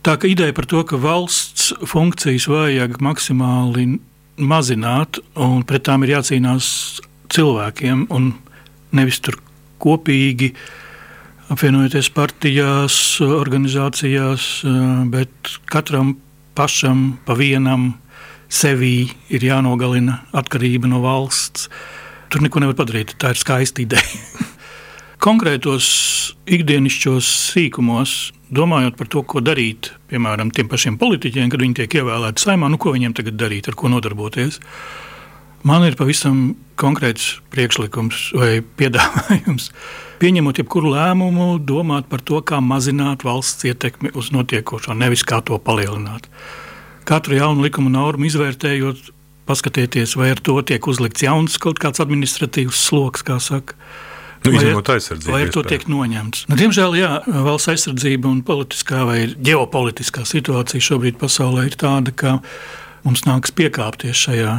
Tā 0.03 0.18
ka 0.20 0.27
ideja 0.27 0.56
par 0.56 0.68
to, 0.68 0.84
ka 0.88 1.00
valsts 1.00 1.72
funkcijas 1.88 2.50
vajag 2.51 3.00
maksimāli 3.03 4.00
mazināt, 4.39 5.20
un 5.39 5.63
pret 5.68 5.88
tām 5.88 6.03
ir 6.03 6.18
jācīnās 6.18 6.70
cilvēkiem, 7.29 8.08
un 8.15 8.32
nevis 8.96 9.22
tur 9.24 9.39
kopīgi 9.79 10.53
apvienojoties 11.50 12.12
partijās, 12.13 12.96
organizācijās, 13.25 14.50
bet 15.10 15.55
katram 15.72 16.17
pašam 16.58 17.17
pa 17.25 17.38
vienam 17.39 17.93
sevī 18.50 19.10
ir 19.29 19.46
jānogalina 19.46 20.24
atkarība 20.36 20.89
no 20.89 21.01
valsts. 21.05 21.69
Tur 22.29 22.43
neko 22.46 22.62
nevar 22.62 22.77
padarīt. 22.77 23.15
Tā 23.17 23.34
ir 23.34 23.41
skaista 23.41 23.81
ideja. 23.81 24.50
Konkrētos 25.25 25.88
ikdienišķos 26.50 27.29
sīkumos, 27.53 28.15
domājot 28.53 28.98
par 28.98 29.10
to, 29.12 29.24
ko 29.27 29.41
darīt, 29.43 29.91
piemēram, 30.10 30.53
tiem 30.55 30.69
pašiem 30.72 30.98
politiķiem, 31.01 31.50
kad 31.51 31.63
viņi 31.65 31.77
tiek 31.81 31.98
ievēlēti 32.00 32.46
saimā, 32.46 32.69
nu, 32.72 32.79
ko 32.81 32.93
viņiem 32.96 33.15
tagad 33.17 33.38
darīt, 33.41 33.67
ar 33.69 33.77
ko 33.77 33.91
nodarboties. 33.91 34.62
Man 35.68 35.84
ir 35.84 35.98
pavisam 36.00 36.54
konkrēts 36.80 37.39
priekšlikums 37.51 38.30
vai 38.38 38.60
piedāvājums. 38.80 39.70
Pieņemot 40.20 40.60
jebkuru 40.60 40.94
lēmumu, 40.94 41.51
domāt 41.63 42.10
par 42.12 42.24
to, 42.24 42.42
kā 42.44 42.60
mazināt 42.63 43.24
valsts 43.28 43.68
ietekmi 43.68 44.12
uz 44.20 44.32
notiekošo, 44.36 44.96
nevis 44.96 45.24
kā 45.28 45.39
to 45.46 45.60
palielināt. 45.63 46.28
Katru 47.08 47.39
jaunu 47.39 47.63
likuma 47.66 47.92
normu 47.92 48.28
izvērtējot, 48.28 49.12
paskatieties, 49.50 50.16
vai 50.20 50.34
ar 50.36 50.42
to 50.44 50.60
tiek 50.62 50.88
uzlikts 50.88 51.24
jauns 51.25 51.58
kaut 51.62 51.80
kāds 51.82 52.04
administratīvs 52.04 52.86
sloks, 52.89 53.25
kā 53.25 53.39
saka, 53.44 53.75
Nu, 54.39 54.54
izņemot 54.56 54.88
aizsardzību. 54.94 55.34
Vai 55.36 55.42
ar 55.44 55.50
to 55.51 55.62
tiek 55.68 55.82
noņemts? 55.92 56.46
Nu, 56.48 56.56
diemžēl, 56.56 56.94
jā, 56.96 57.10
valsts 57.28 57.74
aizsardzība 57.74 58.30
un 58.32 58.38
politiskā 58.48 59.01
vai 59.04 59.18
ģeopolitiskā 59.36 60.24
situācija 60.24 60.86
šobrīd 60.86 61.18
pasaulē 61.20 61.66
ir 61.68 61.75
tāda, 61.80 62.13
ka 62.16 62.38
mums 63.04 63.25
nāks 63.28 63.51
piekāpties 63.51 64.16
šajā 64.30 64.54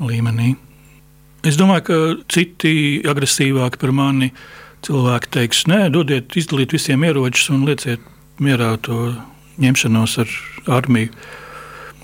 līmenī. 0.00 0.54
Es 1.46 1.58
domāju, 1.58 1.84
ka 1.86 1.98
citi 2.34 3.00
agresīvāki 3.06 3.78
par 3.78 3.92
mani 3.94 4.32
cilvēki 4.86 5.30
teiks, 5.34 5.64
nē, 5.70 5.86
dodiet, 5.94 6.34
izdaliet 6.38 6.74
visiem 6.74 7.04
ieročus 7.06 7.50
un 7.54 7.66
lieciet 7.66 8.02
mierā 8.42 8.74
to 8.82 9.12
ņemšanos 9.62 10.16
ar 10.22 10.34
armiju. 10.78 11.12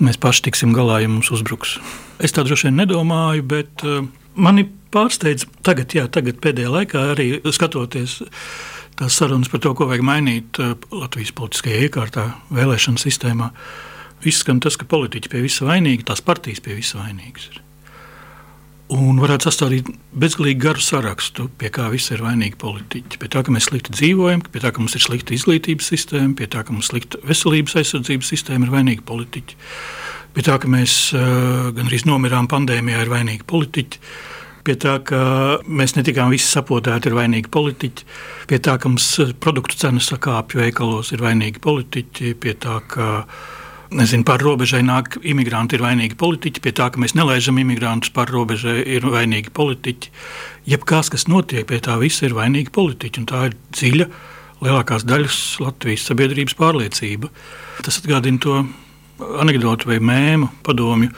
Mēs 0.03 0.19
paši 0.19 0.47
tiksim 0.49 0.73
galā, 0.75 1.01
ja 1.03 1.11
mums 1.11 1.31
uzbruks. 1.31 1.77
Es 2.23 2.35
tā 2.35 2.43
droši 2.47 2.69
vien 2.69 2.79
nedomāju, 2.81 3.43
bet 3.47 3.83
uh, 3.87 4.01
mani 4.35 4.65
pārsteidz 4.95 5.47
tagad, 5.63 5.95
jā, 5.95 6.07
tagad 6.11 6.39
pēdējā 6.43 6.71
laikā 6.71 7.03
arī 7.13 7.27
skatoties 7.55 8.21
tās 8.99 9.19
sarunas 9.19 9.51
par 9.51 9.63
to, 9.63 9.73
ko 9.75 9.87
vajag 9.91 10.03
mainīt 10.07 10.59
uh, 10.63 10.75
Latvijas 10.95 11.35
politiskajā 11.35 11.87
iekārtā, 11.87 12.29
vēlēšanu 12.55 13.03
sistēmā. 13.03 13.51
Izskan 14.27 14.63
tas, 14.63 14.79
ka 14.79 14.87
politiķi 14.89 15.31
pie 15.31 15.43
visa 15.45 15.67
vainīgi, 15.67 16.07
tās 16.07 16.23
partijas 16.23 16.63
pie 16.63 16.79
visa 16.79 16.99
vainīgas 17.03 17.51
ir. 17.51 17.64
Un 18.93 19.17
varētu 19.17 19.47
sastādīt 19.47 19.87
bezgalīgi 20.13 20.59
garu 20.61 20.83
sarakstu, 20.83 21.47
pie 21.57 21.71
kā 21.73 21.87
visi 21.89 22.11
ir 22.13 22.21
vainīgi 22.21 22.53
politiķi. 22.61 23.17
Pie 23.17 23.29
tā, 23.33 23.41
ka 23.41 23.53
mēs 23.53 23.65
slikti 23.71 23.95
dzīvojam, 23.95 24.43
pie 24.45 24.61
tā, 24.61 24.69
ka 24.75 24.83
mums 24.83 24.93
ir 24.93 25.01
slikta 25.01 25.33
izglītības 25.33 25.89
sistēma, 25.89 26.35
pie 26.37 26.45
tā, 26.53 26.61
ka 26.61 26.75
mums 26.75 26.91
slikta 26.91 27.17
veselības 27.25 27.79
aizsardzības 27.81 28.29
sistēma, 28.29 28.67
ir 28.67 28.75
vainīgi 28.75 29.01
politiķi. 29.09 29.57
Pie 30.37 30.45
tā, 30.45 30.59
ka 30.61 30.69
mēs 30.69 30.99
uh, 31.17 31.71
gandrīz 31.73 32.05
nomirām 32.05 32.45
pandēmijā, 32.51 33.01
ir 33.01 33.13
vainīgi 33.15 33.47
politiķi. 33.49 34.03
Pie 34.65 34.77
tā, 34.81 34.99
ka 35.05 35.19
mēs 35.65 35.97
netikām 35.97 36.29
visi 36.33 36.45
sapotēti, 36.51 37.09
ir 37.09 37.17
vainīgi 37.17 37.49
politiķi, 37.53 38.07
pie 38.49 38.61
tā, 38.61 38.77
ka 38.81 38.89
mums 38.89 39.09
produktu 39.41 39.81
cenas 39.81 40.11
sakāpju 40.13 40.61
veikalos, 40.61 41.09
ir 41.13 41.25
vainīgi 41.25 41.61
politiķi, 41.61 42.37
pie 42.41 42.53
tā, 42.61 42.79
ka 42.89 43.25
nezinu, 43.95 44.25
pāri 44.27 44.45
robežai 44.45 44.81
nāk 44.85 45.17
imigranti, 45.23 45.77
ir 45.77 45.83
vainīgi 45.85 46.17
politiķi, 46.19 46.61
pie 46.63 46.73
tā, 46.75 46.89
ka 46.91 47.01
mēs 47.01 47.15
nelaižam 47.17 47.59
imigrantus 47.61 48.13
pāri 48.15 48.35
robežai, 48.35 48.77
ir 48.97 49.07
vainīgi 49.07 49.53
politiķi. 49.55 50.11
Jebkas, 50.69 51.11
kas 51.13 51.27
notiek, 51.31 51.65
pie 51.69 51.81
tā 51.83 51.97
visa 52.01 52.27
ir 52.27 52.35
vainīgi 52.37 52.73
politiķi, 52.75 53.25
tā 53.29 53.49
ir 53.49 53.59
dziļa 53.75 54.09
lielākās 54.65 55.05
daļas 55.07 55.39
Latvijas 55.63 56.07
sabiedrības 56.09 56.57
pārliecība. 56.59 57.31
Tas 57.85 57.99
atgādina 58.01 58.41
to 58.41 58.59
anekdotu 59.41 59.91
vai 59.91 59.99
mēmu 60.03 60.51
padomju 60.65 61.11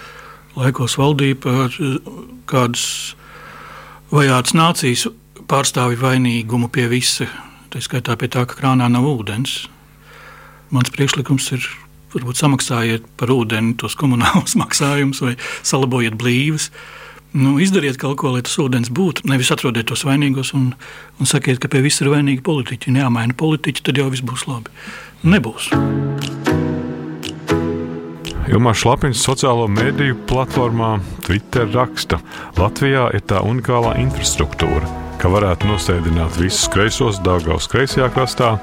laikos 0.58 0.98
valdīja 0.98 1.38
par 1.42 1.74
kādas 2.50 3.16
vajāts 4.12 4.56
nācijas 4.58 5.08
pārstāvju 5.48 6.02
vainīgumu 6.02 6.70
pie 6.74 6.88
visa, 6.92 7.28
tā 7.72 7.82
skaitā 7.84 8.18
pie 8.20 8.30
tā, 8.34 8.46
ka 8.48 8.58
krānā 8.60 8.90
nav 8.92 9.06
ūdens. 9.08 9.68
Mans 10.74 10.92
priekšlikums 10.92 11.52
ir 11.56 11.68
varbūt 12.14 12.40
samaksājiet 12.40 13.08
par 13.20 13.34
ūdeni 13.34 13.76
tos 13.80 13.98
komunālus 14.00 14.58
maksājumus 14.64 15.24
vai 15.24 15.36
salabojiet 15.62 16.18
blīvas. 16.20 16.72
Nu, 17.38 17.58
izdariet 17.62 18.00
kaut 18.02 18.18
ko, 18.22 18.32
lai 18.34 18.42
tas 18.46 18.56
ūdens 18.62 18.90
būtu. 18.90 19.28
Nevis 19.30 19.52
atrodiet 19.54 19.90
tos 19.92 20.06
vainīgos 20.08 20.54
un, 20.58 20.72
un 21.20 21.30
sakiet, 21.30 21.60
ka 21.62 21.70
pie 21.70 21.84
viss 21.86 22.02
ir 22.02 22.10
vainīgi 22.14 22.42
politiķi. 22.46 22.96
Neamaina 22.96 23.36
politiķi, 23.38 23.84
tad 23.84 24.00
jau 24.00 24.08
viss 24.14 24.26
būs 24.26 24.48
labi. 24.50 24.72
Nebūs. 25.28 25.70
Ilmārs 28.48 28.80
Šlapiņš 28.80 29.20
sociālo 29.20 29.66
mediju 29.68 30.16
platformā 30.30 30.94
Twitter 31.26 31.68
raksta, 31.74 32.22
Latvijā 32.56 33.10
ir 33.18 33.26
tā 33.28 33.42
unikālā 33.44 33.98
infrastruktūra, 34.06 34.88
ka 35.20 35.28
varētu 35.34 35.68
nosēdināt 35.68 36.40
visus 36.40 36.70
kreisos 36.72 37.20
Dāngavas 37.26 37.68
kreisajā 37.68 38.08
krastā, 38.16 38.54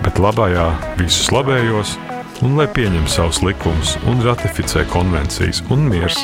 bet 0.00 0.16
labajā 0.24 0.70
visus 0.96 1.28
labējos, 1.36 1.98
un 2.44 2.56
lai 2.58 2.66
pieņem 2.68 3.06
savus 3.08 3.40
likumus 3.44 3.94
un 4.10 4.20
ratificē 4.24 4.84
konvencijas 4.92 5.62
un 5.72 5.86
miers, 5.90 6.18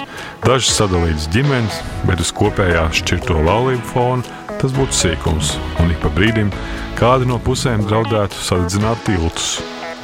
dažas 0.44 0.74
sadalītas 0.76 1.28
ģimenes, 1.32 1.80
bet 2.08 2.20
uz 2.22 2.32
kopējā 2.36 2.84
šķirto 2.98 3.38
laulību 3.46 3.84
fona 3.92 4.40
tas 4.60 4.74
būtu 4.76 4.94
sīkums, 4.94 5.56
un 5.82 5.90
ik 5.94 6.00
pa 6.02 6.10
brīdim 6.12 6.52
kāda 6.98 7.26
no 7.28 7.38
pusēm 7.42 7.86
draudētu 7.88 8.38
sadedzināt 8.38 9.00
tiltus, 9.08 9.56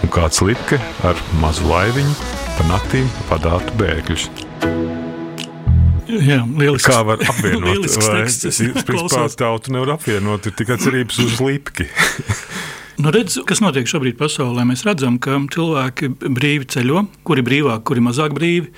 un 0.03 0.13
kāds 0.15 0.43
lipke 0.45 0.81
ar 1.07 1.19
mazu 1.43 1.69
laiviņu 1.69 2.17
pa 2.57 2.69
naktīm 2.73 3.11
vadātu 3.29 3.77
bēgļus. 3.79 4.29
Jā, 6.09 6.41
lielisks. 6.41 6.89
Kā 6.89 7.03
var 7.05 7.21
apvienot? 7.21 7.85
Principā 8.89 9.27
tautu 9.37 9.75
nevar 9.77 9.99
apvienot, 9.99 10.49
ir 10.49 10.57
tikai 10.57 10.81
cerības 10.81 11.21
uz 11.27 11.39
lipki. 11.45 11.87
Nu, 12.99 13.13
redz, 13.15 13.37
kas 13.47 13.61
notiek 13.63 13.87
šobrīd 13.87 14.17
pasaulē? 14.19 14.65
Mēs 14.67 14.81
redzam, 14.83 15.21
ka 15.23 15.37
cilvēki 15.55 16.09
brīvi 16.19 16.67
ceļo, 16.67 17.05
kuri 17.23 17.45
brīvāk, 17.47 17.85
kuri 17.87 18.03
mazāk 18.03 18.33
brīvi. 18.35 18.73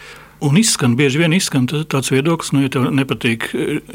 Un 0.45 0.57
izskan, 0.61 0.93
bieži 0.97 1.23
vien 1.23 1.33
izskan 1.33 1.65
tāds 1.69 2.11
viedoklis, 2.13 2.51
nu, 2.53 2.61
ja 2.65 2.69
tev 2.73 2.85
nepatīk 2.93 3.47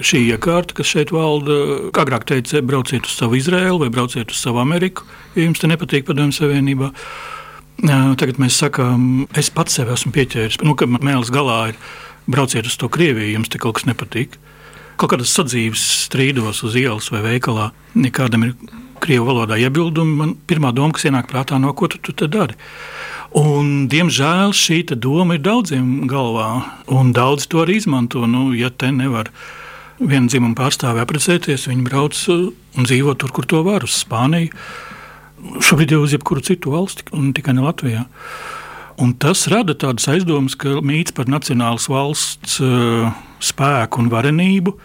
šī 0.01 0.23
iekārta, 0.31 0.73
kas 0.77 0.89
šeit 0.89 1.13
valda, 1.13 1.57
kā 1.93 2.03
agrāk 2.05 2.25
teica, 2.29 2.63
brauciet 2.65 3.05
uz 3.05 3.13
savu 3.17 3.37
Izraēlu 3.37 3.83
vai 3.83 3.89
brauciet 3.93 4.33
uz 4.33 4.39
savu 4.41 4.61
Ameriku, 4.61 5.05
ja 5.37 5.45
jums 5.45 5.61
te 5.61 5.69
nepatīk 5.69 6.07
padomju 6.09 6.37
savienībā. 6.37 6.89
Tagad 8.17 8.41
mēs 8.41 8.57
sakām, 8.61 9.27
es 9.37 9.51
pats 9.53 9.77
sev 9.77 9.91
esmu 9.93 10.13
pieķēries. 10.15 10.57
Nu, 10.65 10.73
man 10.89 11.05
mēlis 11.05 11.33
galā 11.33 11.59
ir 11.73 11.77
brauciet 12.25 12.65
uz 12.65 12.77
to 12.81 12.89
Krieviju, 12.89 13.35
jums 13.39 13.53
te 13.53 13.61
kaut 13.61 13.77
kas 13.77 13.85
nepatīk. 13.89 14.39
Kaut 14.97 15.13
kādas 15.13 15.33
sadzīves 15.37 15.85
strīdos 16.07 16.63
uz 16.65 16.77
ielas 16.81 17.11
vai 17.13 17.21
veikalā, 17.25 17.69
ja 17.93 18.13
kādam 18.15 18.49
ir 18.49 18.57
krievu 19.05 19.29
valodā 19.29 19.59
iebildumi, 19.61 20.15
man 20.19 20.33
pirmā 20.49 20.73
doma, 20.75 20.95
kas 20.95 21.07
ienāk 21.09 21.29
prātā, 21.31 21.59
no 21.61 21.73
ko 21.77 21.89
tu, 21.91 22.01
tu 22.01 22.15
te 22.17 22.29
dari. 22.31 22.57
Un, 23.35 23.85
diemžēl 23.91 24.55
šī 24.55 24.81
doma 24.95 25.37
ir 25.37 25.43
daudziem 25.45 26.07
galvā, 26.09 26.49
un 26.91 27.13
daudz 27.15 27.47
to 27.51 27.63
arī 27.65 27.77
izmanto. 27.81 28.25
Nu, 28.27 28.49
ja 28.55 28.71
te 28.71 28.91
nevar 28.95 29.31
viena 29.99 30.27
dzimuma 30.31 30.57
pārstāvja 30.57 31.05
apprecēties, 31.05 31.69
viņi 31.71 31.87
brauc 31.87 32.19
un 32.31 32.87
dzīvo 32.87 33.15
tur, 33.19 33.31
kur 33.35 33.47
to 33.47 33.63
var, 33.67 33.87
uz 33.87 34.03
Spāniju 34.03 34.51
šobrīd 35.61 35.93
jau 35.95 36.03
uz 36.05 36.13
jebkuru 36.15 36.43
citu 36.45 36.73
valsti, 36.73 37.05
un 37.15 37.31
tikai 37.35 37.55
ne 37.55 37.65
Latvijā. 37.65 38.05
Un 39.01 39.11
tas 39.19 39.43
rada 39.51 39.75
tādas 39.75 40.07
aizdomas, 40.11 40.55
ka 40.55 40.79
mīts 40.85 41.13
par 41.15 41.27
nacionālas 41.31 41.89
valsts 41.91 42.59
uh, 42.63 43.11
spēku 43.43 44.01
un 44.01 44.11
varenību 44.13 44.75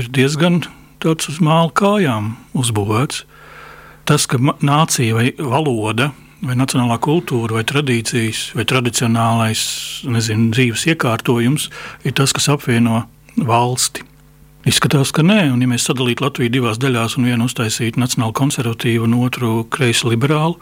ir 0.00 0.10
diezgan 0.10 0.64
tāds 1.02 1.30
uz 1.30 1.38
māla 1.42 1.70
kājām 1.70 2.34
uzbūvēts. 2.58 3.24
Tas, 4.10 4.24
ka 4.26 4.40
nācija 4.42 5.14
vai 5.14 5.28
valoda, 5.38 6.08
vai 6.42 6.56
nacionālā 6.58 6.96
kultūra, 6.98 7.60
vai 7.60 7.62
tradīcijas, 7.62 8.48
vai 8.58 8.64
tradicionālais 8.66 9.60
nezinu, 10.10 10.48
dzīves 10.50 10.88
iekārtojums 10.90 11.68
ir 12.02 12.16
tas, 12.18 12.34
kas 12.34 12.48
apvieno 12.50 13.04
valsti. 13.38 14.02
Izskatās, 14.66 15.12
ka 15.14 15.22
nē, 15.22 15.44
un 15.54 15.62
ja 15.62 15.68
mēs 15.70 15.86
sadalītu 15.86 16.26
Latviju 16.26 16.52
divās 16.56 16.80
daļās 16.82 17.14
un 17.20 17.30
vienu 17.30 17.46
uztaisītu 17.46 18.02
nacionāli 18.02 18.34
konservatīvu 18.40 19.06
un 19.06 19.14
otru 19.22 19.52
kreisi 19.70 20.10
liberālu, 20.10 20.58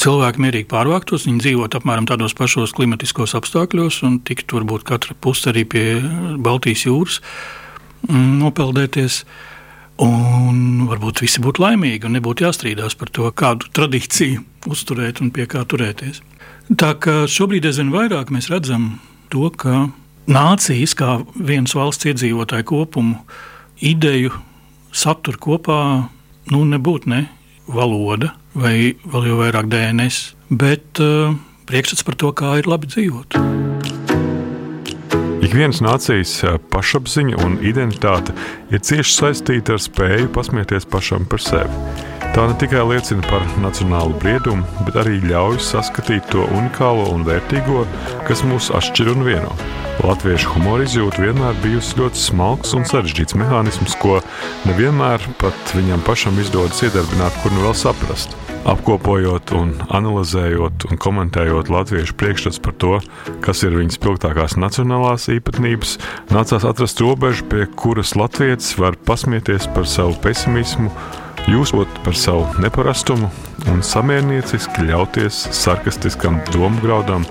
cilvēki 0.00 0.40
mierīgi 0.40 0.70
pārvāktos, 0.72 1.28
viņi 1.28 1.44
dzīvotu 1.44 1.76
apmēram 1.76 2.08
tādos 2.08 2.32
pašos 2.40 2.72
klimatiskos 2.72 3.36
apstākļos 3.36 4.00
un 4.08 4.16
tiktu 4.24 4.62
varbūt 4.62 4.88
katra 4.88 5.14
puse 5.20 5.52
arī 5.52 5.68
pie 5.68 5.84
Baltijas 6.40 6.88
jūras 6.88 7.20
mm, 8.08 8.40
nopeldēties. 8.40 9.26
Un 10.00 10.86
varbūt 10.88 11.20
visi 11.24 11.42
būtu 11.44 11.60
laimīgi 11.60 12.08
un 12.08 12.16
nebūtu 12.16 12.46
jāstrīdās 12.46 12.96
par 12.96 13.10
to, 13.12 13.28
kādu 13.36 13.68
tradīciju 13.76 14.42
uzturēt 14.70 15.20
un 15.20 15.32
pie 15.34 15.44
kā 15.50 15.64
turēties. 15.68 16.22
Tā 16.80 16.94
kā 17.02 17.24
šobrīd 17.28 17.66
aizvien 17.68 17.90
vairāk 17.92 18.30
mēs 18.32 18.48
redzam 18.52 18.94
to, 19.32 19.50
ka 19.50 19.90
nācijas, 20.30 20.94
kā 20.96 21.18
vienas 21.34 21.74
valsts 21.76 22.08
iedzīvotāju 22.08 22.68
kopumu, 22.70 23.18
ideju 23.80 24.32
satur 24.92 25.36
kopā, 25.40 25.80
nu, 26.50 26.64
nebūtu 26.64 27.12
ne 27.12 27.24
valoda 27.70 28.34
vai 28.54 28.94
vēl 29.04 29.28
jau 29.30 29.40
vairāk 29.44 29.70
DNS, 29.70 30.22
bet 30.50 31.02
uh, 31.04 31.36
priekšstats 31.70 32.06
par 32.06 32.18
to, 32.18 32.32
kā 32.34 32.56
ir 32.58 32.70
labi 32.70 32.90
dzīvot. 32.90 33.69
Ik 35.50 35.56
vienas 35.58 35.80
nācijas 35.82 36.44
pašapziņa 36.70 37.40
un 37.42 37.56
identitāte 37.66 38.30
ir 38.70 38.78
cieši 38.86 39.10
saistīta 39.16 39.74
ar 39.74 39.80
spēju 39.82 40.28
pasmieties 40.30 40.84
pašam 40.86 41.24
par 41.26 41.42
sevi. 41.42 41.96
Tā 42.36 42.44
ne 42.46 42.54
tikai 42.60 42.84
liecina 42.86 43.26
par 43.26 43.42
nacionālu 43.58 44.14
briedumu, 44.22 44.62
bet 44.86 45.00
arī 45.02 45.16
ļauj 45.24 45.58
saskatīt 45.66 46.30
to 46.30 46.44
unikālo 46.54 47.08
un 47.16 47.26
vērtīgo, 47.26 47.82
kas 48.28 48.44
mūs 48.46 48.70
atšķir 48.78 49.10
un 49.16 49.26
vieno. 49.26 49.50
Latviešu 50.06 50.54
humora 50.54 50.86
izjūta 50.86 51.26
vienmēr 51.26 51.58
bijusi 51.66 51.98
ļoti 51.98 52.22
smalks 52.28 52.76
un 52.78 52.86
sarežģīts 52.86 53.34
mehānisms, 53.42 53.98
ko 53.98 54.20
nevienmēr 54.70 55.26
pat 55.42 55.74
viņam 55.74 56.06
pašam 56.06 56.38
izdodas 56.38 56.86
iedarbināt, 56.86 57.42
kur 57.42 57.58
nu 57.58 57.66
vēl 57.66 57.74
saprast. 57.82 58.38
Apkopojot, 58.68 59.52
un 59.56 59.72
analizējot 59.88 60.86
un 60.90 61.00
komentējot 61.00 61.70
latviešu 61.72 62.16
priekšstats 62.20 62.60
par 62.62 62.76
to, 62.82 62.92
kas 63.44 63.64
ir 63.64 63.76
viņas 63.78 63.98
spilgtākās 64.00 64.58
nacionālās 64.60 65.28
īpatnības, 65.32 65.96
nācās 66.34 66.66
atrast 66.68 67.00
robežu, 67.00 67.46
pie 67.50 67.66
kuras 67.80 68.16
latviečs 68.18 68.76
var 68.80 68.98
pasmieties 69.08 69.68
par 69.74 69.88
savu 69.88 70.16
pesimismu, 70.24 70.92
jūsot 71.48 72.02
par 72.04 72.16
savu 72.18 72.44
neparastumu 72.60 73.30
un 73.70 73.80
samiernieciski 73.84 74.84
ļauties 74.88 75.40
sarkastiskam 75.56 76.38
domgraudam 76.52 77.24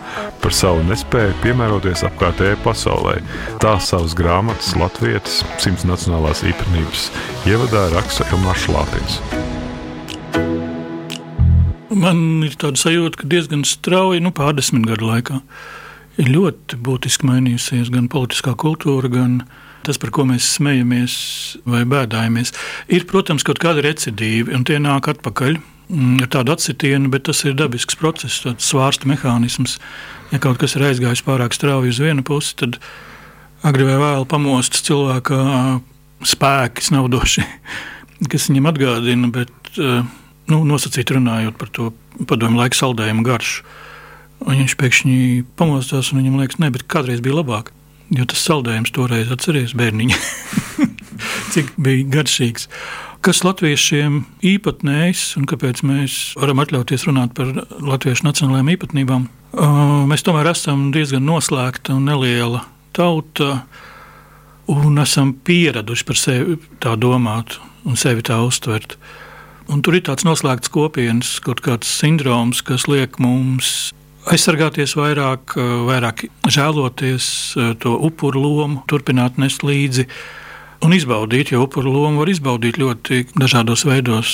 par 0.44 0.56
savu 0.56 0.84
nespēju 0.90 1.38
piemēroties 1.44 2.06
apkārtējai 2.10 2.58
pasaulē. 2.66 3.20
Tā 3.62 3.78
savas 3.84 4.18
grāmatas 4.18 4.76
Latvijas 4.80 5.42
simts 5.62 5.88
nacionālās 5.90 6.44
īpatnības 6.48 7.10
ievadā 7.50 7.90
raksta 7.96 8.28
Ilmārs 8.34 8.68
Šlāpins. 8.68 9.22
Man 11.90 12.44
ir 12.46 12.54
tāda 12.60 12.78
sajūta, 12.78 13.24
ka 13.24 13.30
diezgan 13.30 13.64
strauji, 13.66 14.22
nu, 14.22 14.30
pārdesmit 14.36 14.86
gadu 14.86 15.08
laikā, 15.10 15.40
ir 16.22 16.30
ļoti 16.30 16.78
būtiski 16.86 17.26
mainījusies 17.26 17.90
gan 17.94 18.06
politiskā 18.12 18.54
kultūra, 18.60 19.10
gan 19.10 19.40
tas, 19.88 19.98
par 19.98 20.12
ko 20.14 20.28
mēs 20.30 20.46
smejamies 20.58 21.16
vai 21.66 21.82
bēdājamies. 21.90 22.54
Ir, 22.94 23.08
protams, 23.10 23.46
kaut 23.48 23.62
kāda 23.64 23.82
recidīva, 23.86 24.54
un 24.54 24.68
tie 24.68 24.78
nāk 24.82 25.10
atpakaļ 25.16 25.58
mm, 25.58 26.20
ar 26.26 26.32
tādu 26.36 26.54
atsitienu, 26.54 27.10
bet 27.10 27.26
tas 27.30 27.42
ir 27.48 27.58
dabisks 27.58 27.98
process, 27.98 28.44
tāds 28.46 28.70
svārsta 28.70 29.10
mehānisms. 29.10 29.80
Ja 30.30 30.38
kaut 30.44 30.62
kas 30.62 30.78
ir 30.78 30.86
aizgājis 30.92 31.26
pārāk 31.26 31.58
strauji 31.58 31.96
uz 31.96 32.04
vienu 32.04 32.22
pusi, 32.28 32.54
tad 32.60 32.78
agri 33.66 33.88
vai 33.88 33.98
vēl 33.98 34.30
pamostas 34.30 34.86
cilvēka 34.86 35.42
spēki, 36.28 36.86
snaudoši, 36.86 37.50
kas 38.32 38.50
viņam 38.52 38.70
atgādina. 38.76 39.34
Bet, 39.40 39.56
uh, 39.80 40.04
nu, 40.52 40.62
nosacīti 40.68 41.18
runājot 41.18 41.58
par 41.60 41.72
to 41.76 41.92
padomu 42.30 42.62
laiku 42.62 42.80
saldējumu 42.80 43.26
garšu. 43.28 43.66
Un 44.48 44.56
viņš 44.62 44.78
pēkšņi 44.80 45.18
pamostās 45.60 46.14
un 46.14 46.22
viņam 46.22 46.40
liekas, 46.40 46.60
ne, 46.64 46.70
bet 46.72 46.88
kādreiz 46.92 47.24
bija 47.24 47.42
labāk. 47.42 47.74
Jo 48.16 48.26
tas 48.26 48.42
saldējums 48.42 48.94
toreiz 48.96 49.30
atceries 49.30 49.76
bērniņa, 49.78 50.16
cik 51.54 51.76
bija 51.78 52.08
garšīgs. 52.16 52.70
Kas 53.26 53.44
latviešiem 53.44 54.22
īpatnējs 54.48 55.36
un 55.38 55.46
kāpēc 55.50 55.84
mēs 55.86 56.16
varam 56.40 56.64
atļauties 56.64 57.04
runāt 57.10 57.36
par 57.38 57.52
latviešu 57.84 58.26
nacionālajām 58.26 58.72
īpatnībām? 58.74 59.28
Mēs 60.10 60.24
tomēr 60.26 60.50
esam 60.54 60.88
diezgan 60.96 61.26
noslēgta 61.28 61.98
un 61.98 62.08
neliela 62.08 62.64
tauta 62.96 63.66
un 64.72 65.02
esam 65.04 65.34
pieraduši 65.34 66.06
par 66.08 66.20
sevi 66.22 66.58
tā 66.82 66.96
domāt 67.02 67.58
un 67.84 68.00
sevi 68.00 68.24
tā 68.26 68.40
uztvert. 68.46 68.96
Un 69.70 69.84
tur 69.86 70.00
ir 70.00 70.02
tāds 70.08 70.26
noslēgts 70.26 70.72
kopienas, 70.74 71.36
kaut 71.46 71.60
kāds 71.62 71.90
sindroms, 72.00 72.64
kas 72.66 72.88
liek 72.90 73.20
mums 73.22 73.92
aizsargāties 74.30 74.96
vairāk, 74.98 75.54
vairāk 75.86 76.26
žēloties 76.50 77.28
to 77.82 77.94
upuru 78.10 78.42
lomu, 78.42 78.82
turpināt 78.90 79.38
nest 79.42 79.62
līdzi 79.66 80.08
un 80.86 80.96
izbaudīt, 80.96 81.54
jo 81.54 81.68
upuru 81.68 81.94
lomu 81.94 82.24
var 82.24 82.32
izbaudīt 82.34 82.80
ļoti 82.82 83.28
dažādos 83.38 83.86
veidos. 83.86 84.32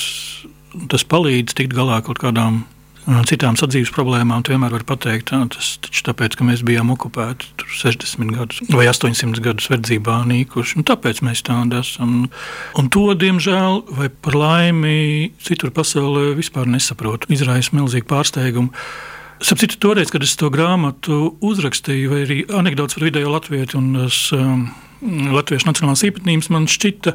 Tas 0.88 1.04
palīdz 1.08 1.56
tikt 1.56 1.76
galā 1.76 2.00
kaut 2.04 2.20
kādām 2.22 2.64
citām 3.06 3.54
sadzīves 3.58 3.92
problēmām, 3.94 4.42
tu 4.42 4.50
vienmēr 4.50 4.72
vari 4.74 4.86
pateikt, 4.86 5.28
ka 5.30 5.38
tas 5.54 5.76
taču 5.84 6.02
tāpēc, 6.08 6.34
ka 6.38 6.46
mēs 6.48 6.64
bijām 6.66 6.90
okupēti 6.94 7.66
60 7.78 8.34
gadus 8.34 8.62
vai 8.74 8.88
800 8.90 9.42
gadus 9.44 9.68
verdzībā 9.70 10.18
nīkuši. 10.26 10.82
Tāpēc 10.86 11.22
mēs 11.26 11.44
tādi 11.46 11.78
esam. 11.78 12.16
Un 12.78 12.90
to, 12.90 13.06
diemžēl, 13.18 13.84
vai 13.94 14.10
par 14.10 14.38
laimi, 14.38 15.30
citur 15.46 15.70
pasaulē 15.74 16.32
vispār 16.38 16.66
nesaprotu. 16.70 17.30
Izraisa 17.34 17.78
milzīgu 17.78 18.10
pārsteigumu. 18.10 18.74
Sapratu, 19.44 19.78
toreiz, 19.84 20.10
kad 20.10 20.24
es 20.24 20.32
to 20.40 20.48
grāmatu 20.50 21.36
uzrakstīju, 21.44 22.10
vai 22.10 22.22
arī 22.24 22.38
anekdots 22.48 22.96
par 22.96 23.04
vidējo 23.06 23.34
latviešu 23.34 23.78
un 23.78 23.90
tas, 24.00 24.20
um, 24.34 24.70
latviešu 25.36 25.68
nacionālās 25.68 26.06
īpatnības, 26.08 26.48
man 26.54 26.66
šķita, 26.72 27.12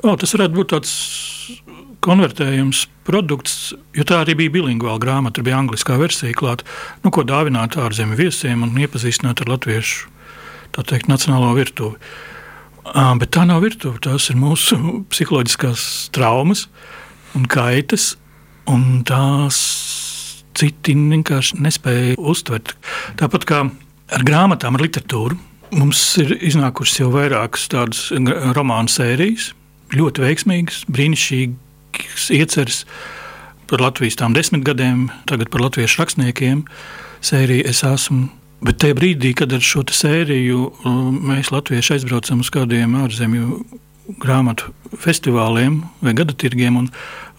ka 0.00 0.08
oh, 0.08 0.16
tas 0.16 0.32
varētu 0.34 0.56
būt 0.56 0.72
tāds 0.72 0.94
konvertējums 2.04 2.86
produkts, 3.04 3.74
jo 3.96 4.04
tā 4.08 4.22
arī 4.22 4.36
bija 4.38 4.54
bilingvāla 4.54 5.00
grāmata, 5.02 5.38
tur 5.38 5.46
bija 5.48 5.58
angliskā 5.60 5.98
versija 6.00 6.36
klāta, 6.36 6.66
nu, 7.04 7.12
ko 7.12 7.24
dāvināt 7.26 7.76
ārzemju 7.80 8.18
viesiem 8.18 8.64
un 8.64 8.78
iepazīstināt 8.80 9.42
ar 9.44 9.52
latviešu 9.54 10.08
teikt, 10.80 11.10
nacionālo 11.10 11.52
virtuvi. 11.58 11.98
Bet 13.20 13.32
tā 13.34 13.44
nav 13.48 13.60
virtuve, 13.64 14.00
tās 14.02 14.30
ir 14.32 14.38
mūsu 14.40 14.78
psiholoģiskās 15.12 15.84
traumas 16.16 16.68
un 17.36 17.46
kaitas, 17.50 18.14
un 18.70 19.02
tās 19.06 19.60
citi 20.56 20.94
vienkārši 20.96 21.60
nespēja 21.62 22.18
uztvert. 22.18 22.74
Tāpat 23.20 23.46
kā 23.48 23.62
ar 24.10 24.26
grāmatām, 24.26 24.76
ar 24.76 24.86
literatūru, 24.86 25.38
mums 25.76 26.00
ir 26.22 26.34
iznākušas 26.38 27.02
jau 27.02 27.10
vairākas 27.14 27.68
tādas 27.70 28.08
romānu 28.56 28.90
sērijas, 28.90 29.52
ļoti 29.94 30.24
veiksmīgas, 30.24 30.84
brīnišķīgas 30.90 31.66
ieceres 32.34 32.84
par 33.70 33.82
Latvijas 33.84 34.18
tām 34.18 34.34
desmit 34.34 34.64
gadiem, 34.66 35.08
tagad 35.30 35.50
par 35.52 35.62
latviešu 35.68 36.02
rakstniekiem 36.02 36.64
sēriju 37.24 37.66
es 37.70 37.84
esmu. 37.86 38.28
Bet 38.60 38.76
tajā 38.82 38.96
brīdī, 38.98 39.30
kad 39.36 39.52
ar 39.56 39.62
šo 39.64 39.86
sēriju 39.88 40.66
um, 40.84 41.14
mēs 41.30 41.48
latvieši 41.54 41.94
aizbraucam 41.96 42.42
uz 42.44 42.50
kādiem 42.52 42.98
ārzemju 43.00 43.62
grāmatu 44.20 44.74
festivāliem 45.00 45.78
vai 46.02 46.12
gada 46.18 46.34
tirgiem 46.36 46.76
un, 46.82 46.90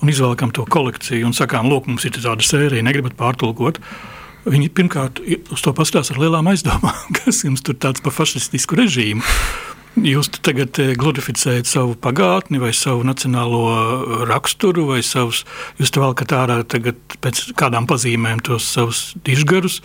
un 0.01 0.11
izvēlkam 0.11 0.53
to 0.55 0.65
kolekciju 0.65 1.27
un 1.27 1.35
sakām, 1.37 1.69
lūk, 1.69 1.89
mums 1.91 2.07
ir 2.07 2.15
tāda 2.15 2.41
sērija, 2.45 2.85
negribat 2.87 3.17
pārtulkot. 3.19 3.81
Viņi 4.49 4.71
pirmkārt 4.73 5.21
uz 5.21 5.61
to 5.61 5.75
pastāsta 5.77 6.15
ar 6.15 6.23
lielām 6.23 6.49
aizdomām, 6.49 7.03
kas 7.19 7.43
jums 7.45 7.61
tur 7.65 7.77
tāds 7.77 8.01
par 8.01 8.15
fašistisku 8.17 8.79
režīmu. 8.79 9.21
Jūs 9.99 10.29
tagad 10.39 10.77
eh, 10.79 10.93
glorificējat 10.95 11.67
savu 11.67 11.97
pagātni, 11.99 12.61
vai 12.61 12.71
savu 12.71 13.03
nacionālo 13.03 13.61
eh, 13.67 14.13
raksturu, 14.29 14.85
vai 14.93 15.01
savus, 15.03 15.43
jūs 15.81 15.91
te 15.91 15.99
valkat 15.99 16.31
ārā 16.31 16.61
pēc 16.63 17.41
kādām 17.59 17.89
pazīmēm 17.89 18.39
tos 18.47 18.69
savus 18.71 19.09
dižgarus. 19.27 19.81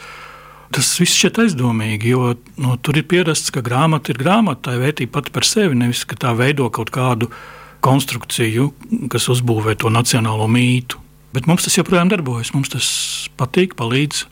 Tas 0.74 0.92
viss 0.98 1.18
šķiet 1.18 1.40
aizdomīgi, 1.42 2.12
jo 2.14 2.36
nu, 2.62 2.76
tur 2.78 2.98
ir 2.98 3.06
pierasts, 3.10 3.50
ka 3.54 3.64
grāmata 3.66 4.12
ir 4.14 4.20
grāmata, 4.22 4.68
tā 4.68 4.76
ir 4.76 4.84
vērtība 4.84 5.18
pati 5.18 5.34
par 5.34 5.46
sevi, 5.46 5.78
nevis 5.78 6.04
ka 6.06 6.18
tā 6.18 6.34
veido 6.38 6.68
kaut 6.74 6.90
kādu 6.94 7.30
konstrukciju, 7.86 8.70
kas 9.10 9.26
uzbūvē 9.30 9.74
to 9.78 9.90
nacionālo 9.94 10.46
mītu. 10.50 11.02
Bet 11.34 11.50
mums 11.50 11.66
tas 11.66 11.74
joprojām 11.78 12.10
darbojas, 12.10 12.54
mums 12.54 12.70
tas 12.72 12.88
patīk, 13.38 13.74
palīdz. 13.78 14.24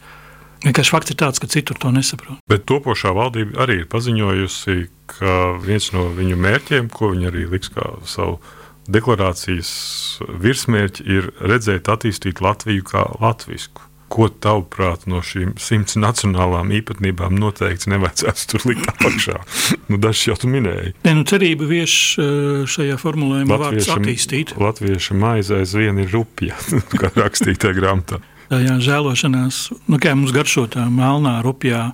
Vienkārši 0.65 0.95
fakts 0.95 1.13
ir 1.13 1.21
tāds, 1.21 1.41
ka 1.43 1.49
citur 1.51 1.79
to 1.81 1.93
nesaprot. 1.93 2.41
Bet 2.49 2.65
topošā 2.69 3.13
valdība 3.17 3.65
arī 3.67 3.83
ir 3.83 3.89
paziņojusi, 3.93 4.77
ka 5.13 5.39
viens 5.61 5.91
no 5.93 6.09
viņu 6.17 6.39
mērķiem, 6.41 6.93
ko 6.93 7.13
viņi 7.13 7.31
arī 7.31 7.47
liks 7.53 7.73
kā 7.75 7.91
savu 8.09 8.39
deklarācijas 8.89 9.73
virsmērķi, 10.41 11.05
ir 11.09 11.33
redzēt, 11.41 11.89
attīstīt 11.93 12.41
Latviju 12.45 12.87
kā 12.89 13.05
latvisku. 13.21 13.91
Ko 14.15 14.29
tavuprāt 14.29 15.09
no 15.11 15.23
šīm 15.25 15.57
simts 15.59 15.97
nacionālām 15.99 16.69
īpatnībām 16.77 17.35
noteikti 17.41 17.91
nevajadzētu 17.91 18.51
tur 18.53 18.67
likt 18.69 18.91
apakšā? 18.93 19.41
nu, 19.91 19.99
Dažs 20.01 20.29
jau 20.29 20.37
tu 20.39 20.51
minēji. 20.53 20.93
Nē, 21.07 21.17
nu, 21.19 21.25
cerība 21.29 21.67
vieš 21.69 21.97
eh, 22.23 22.29
šajā 22.71 23.01
formulējumā 23.01 23.59
vārds 23.65 23.91
attīstīt. 23.97 24.55
Latvieša 24.61 25.17
maize 25.19 25.59
aizvien 25.59 25.99
ir 26.05 26.13
rupja, 26.15 26.61
kā 27.01 27.11
rakstītā 27.17 27.75
grāmatā 27.77 28.21
tajā 28.55 28.79
žēlošanās, 28.85 29.65
nu, 29.91 29.99
kā 30.03 30.15
mums 30.17 30.35
garšo 30.35 30.69
tā 30.73 30.87
melnā, 30.91 31.41
rupjā 31.45 31.91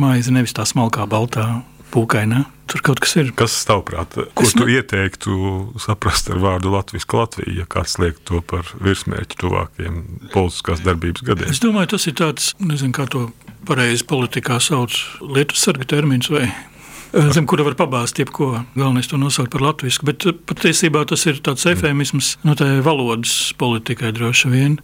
maize, 0.00 0.32
nevis 0.32 0.54
tā 0.56 0.64
smalkā, 0.68 1.06
baltā, 1.10 1.60
pūkainā. 1.90 2.44
Tur 2.70 2.82
kaut 2.86 3.00
kas 3.02 3.16
ir. 3.18 3.32
Kas 3.34 3.56
tavuprāt, 3.66 4.14
ko 4.38 4.46
es 4.46 4.54
tu 4.54 4.62
ne... 4.62 4.76
ieteiktu 4.78 5.34
saprast 5.82 6.30
ar 6.30 6.38
vārdu 6.42 6.70
Latvijas 6.70 7.08
Latvija, 7.10 7.62
ja 7.62 7.66
kāds 7.70 7.96
liek 7.98 8.20
to 8.28 8.38
par 8.46 8.68
virsmērķu 8.78 9.40
tuvākiem 9.42 10.00
politiskās 10.30 10.84
darbības 10.86 11.26
gadiem? 11.26 11.50
Es 11.50 11.62
domāju, 11.62 11.96
tas 11.96 12.06
ir 12.06 12.14
tāds, 12.20 12.52
nezinu, 12.62 12.94
kā 12.94 13.08
to 13.10 13.26
pareizi 13.66 14.06
politikā 14.06 14.60
sauc, 14.62 14.94
lietu 15.20 15.58
sarga 15.58 15.88
termins 15.90 16.30
vai 16.30 16.46
zem 17.34 17.48
kura 17.50 17.66
var 17.66 17.74
pabāzt 17.78 18.22
jebko. 18.22 18.52
Galvenais 18.76 19.10
to 19.10 19.18
nosaukt 19.18 19.50
par 19.56 19.66
latviešu, 19.66 20.06
bet 20.06 20.28
patiesībā 20.46 21.02
tas 21.10 21.26
ir 21.26 21.42
tāds 21.42 21.66
efēmisms 21.66 22.36
no 22.46 22.54
tā 22.58 22.76
valodas 22.86 23.50
politikai 23.58 24.14
droši 24.14 24.52
vien. 24.52 24.78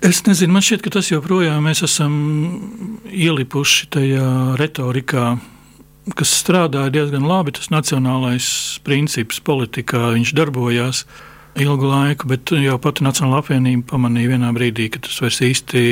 Es 0.00 0.22
nezinu, 0.24 0.54
man 0.56 0.64
šķiet, 0.64 0.80
ka 0.80 0.90
tas 0.94 1.10
joprojām 1.10 1.66
mēs 1.68 1.82
esam 1.84 2.14
ielipuši 3.04 3.90
tajā 3.92 4.28
retorikā, 4.56 5.34
kas 6.16 6.30
strādā 6.40 6.86
diezgan 6.88 7.26
labi. 7.28 7.52
Tas 7.58 7.68
nacionālais 7.68 8.46
princips 8.86 9.42
politikā 9.44 10.14
viņš 10.14 10.32
darbojās. 10.38 11.04
Ilgu 11.58 11.88
laiku, 11.88 12.28
bet 12.30 12.52
jau 12.54 12.76
pati 12.82 13.04
Nacionāla 13.04 13.40
apvienība 13.42 13.88
pamanīja 13.90 14.32
vienā 14.34 14.50
brīdī, 14.54 14.86
ka 14.92 15.00
tas 15.02 15.16
vairs 15.22 15.40
īsti 15.44 15.82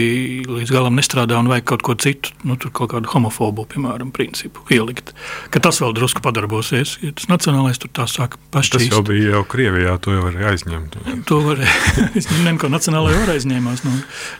līdz 0.46 0.72
galam 0.72 0.98
nestrādā 0.98 1.38
un 1.40 1.50
vajag 1.50 1.66
kaut 1.72 1.84
ko 1.86 1.96
citu, 1.98 2.32
nu, 2.46 2.56
tur 2.60 2.72
kaut 2.74 2.92
kādu 2.92 3.10
homofobu, 3.10 3.66
piemēram, 3.72 4.12
principu 4.14 4.62
ielikt. 4.74 5.12
Ka 5.54 5.62
tas 5.64 5.80
vēl 5.82 5.96
drusku 5.98 6.22
padarbosies, 6.24 6.98
ja 7.02 7.10
tas 7.16 7.28
nacionālais 7.30 7.82
tur 7.82 7.92
tā 7.94 8.06
sāk 8.10 8.38
pašķīst. 8.54 8.88
Tas 8.88 8.98
jau 9.00 9.02
bija 9.06 9.34
jau 9.34 9.44
Krievijā, 9.50 9.98
to 10.02 10.14
jau 10.14 10.24
varēja 10.28 10.54
aizņemt. 10.54 10.98
to 11.28 11.42
varēja 11.44 12.08
aizņemt, 12.14 12.62
ko 12.62 12.72
nacionālajā 12.72 13.20
var 13.24 13.34
aizņēmās, 13.34 13.84
nu, 13.88 13.98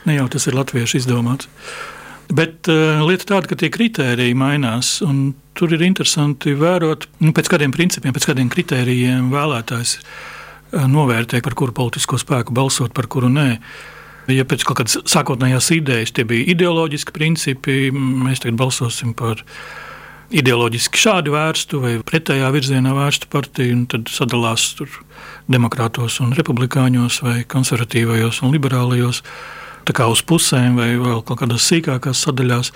ne 0.09 0.19
jau 0.21 0.31
tas 0.37 0.49
ir 0.49 0.59
latviešu 0.59 1.03
izdomāts. 1.03 1.51
Bet 2.29 2.69
uh, 2.69 3.01
lieta 3.09 3.25
tāda, 3.25 3.49
ka 3.49 3.57
tie 3.57 3.71
kriteriji 3.73 4.35
mainās, 4.37 4.99
un 5.01 5.31
tur 5.57 5.73
ir 5.73 5.83
interesanti 5.87 6.53
vērot, 6.55 7.09
nu, 7.25 7.33
pēc 7.35 7.49
kādiem 7.49 7.73
principiem, 7.73 8.13
pēc 8.13 8.27
kādiem 8.29 8.51
kritērijiem 8.53 9.31
vēlētājs 9.33 9.95
uh, 9.97 10.11
novērtē, 10.73 11.41
par 11.45 11.57
kuru 11.59 11.75
politisko 11.77 12.19
spēku 12.21 12.55
balsot, 12.57 12.95
par 12.97 13.09
kuru 13.11 13.31
nē. 13.33 13.51
Ja 14.29 14.45
pēc 14.45 14.65
kaut 14.69 14.83
kādas 14.83 14.99
sākotnējās 15.09 15.71
idejas 15.73 16.13
tie 16.13 16.27
bija 16.29 16.51
ideoloģiski 16.53 17.15
principi, 17.17 17.77
mēs 17.95 18.43
tagad 18.45 18.59
balsosim 18.61 19.15
par 19.17 19.41
ideoloģiski 20.29 21.01
šādu 21.01 21.33
vērstu 21.33 21.81
vai 21.81 21.95
pretējā 22.05 22.51
virzienā 22.53 22.93
vērstu 22.93 23.31
partiju, 23.33 23.79
tad 23.89 24.13
sadalās 24.13 24.67
tur 24.77 24.93
demokrātos 25.49 26.19
un 26.21 26.35
republikāņos 26.37 27.23
vai 27.25 27.39
konservatīvajos 27.49 28.43
un 28.45 28.53
liberālajos 28.53 29.23
uz 29.89 30.21
pusēm 30.29 30.77
vai 30.77 30.91
vēl 31.01 31.23
kaut 31.25 31.41
kādās 31.41 31.65
sīkākās 31.71 32.21
sadaļās. 32.27 32.73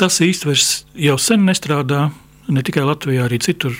Tas 0.00 0.16
īstenībā 0.24 0.56
jau 1.04 1.18
sen 1.20 1.44
nestrādā 1.44 2.06
ne 2.48 2.62
tikai 2.64 2.84
Latvijā, 2.86 3.26
arī 3.26 3.38
citur. 3.44 3.76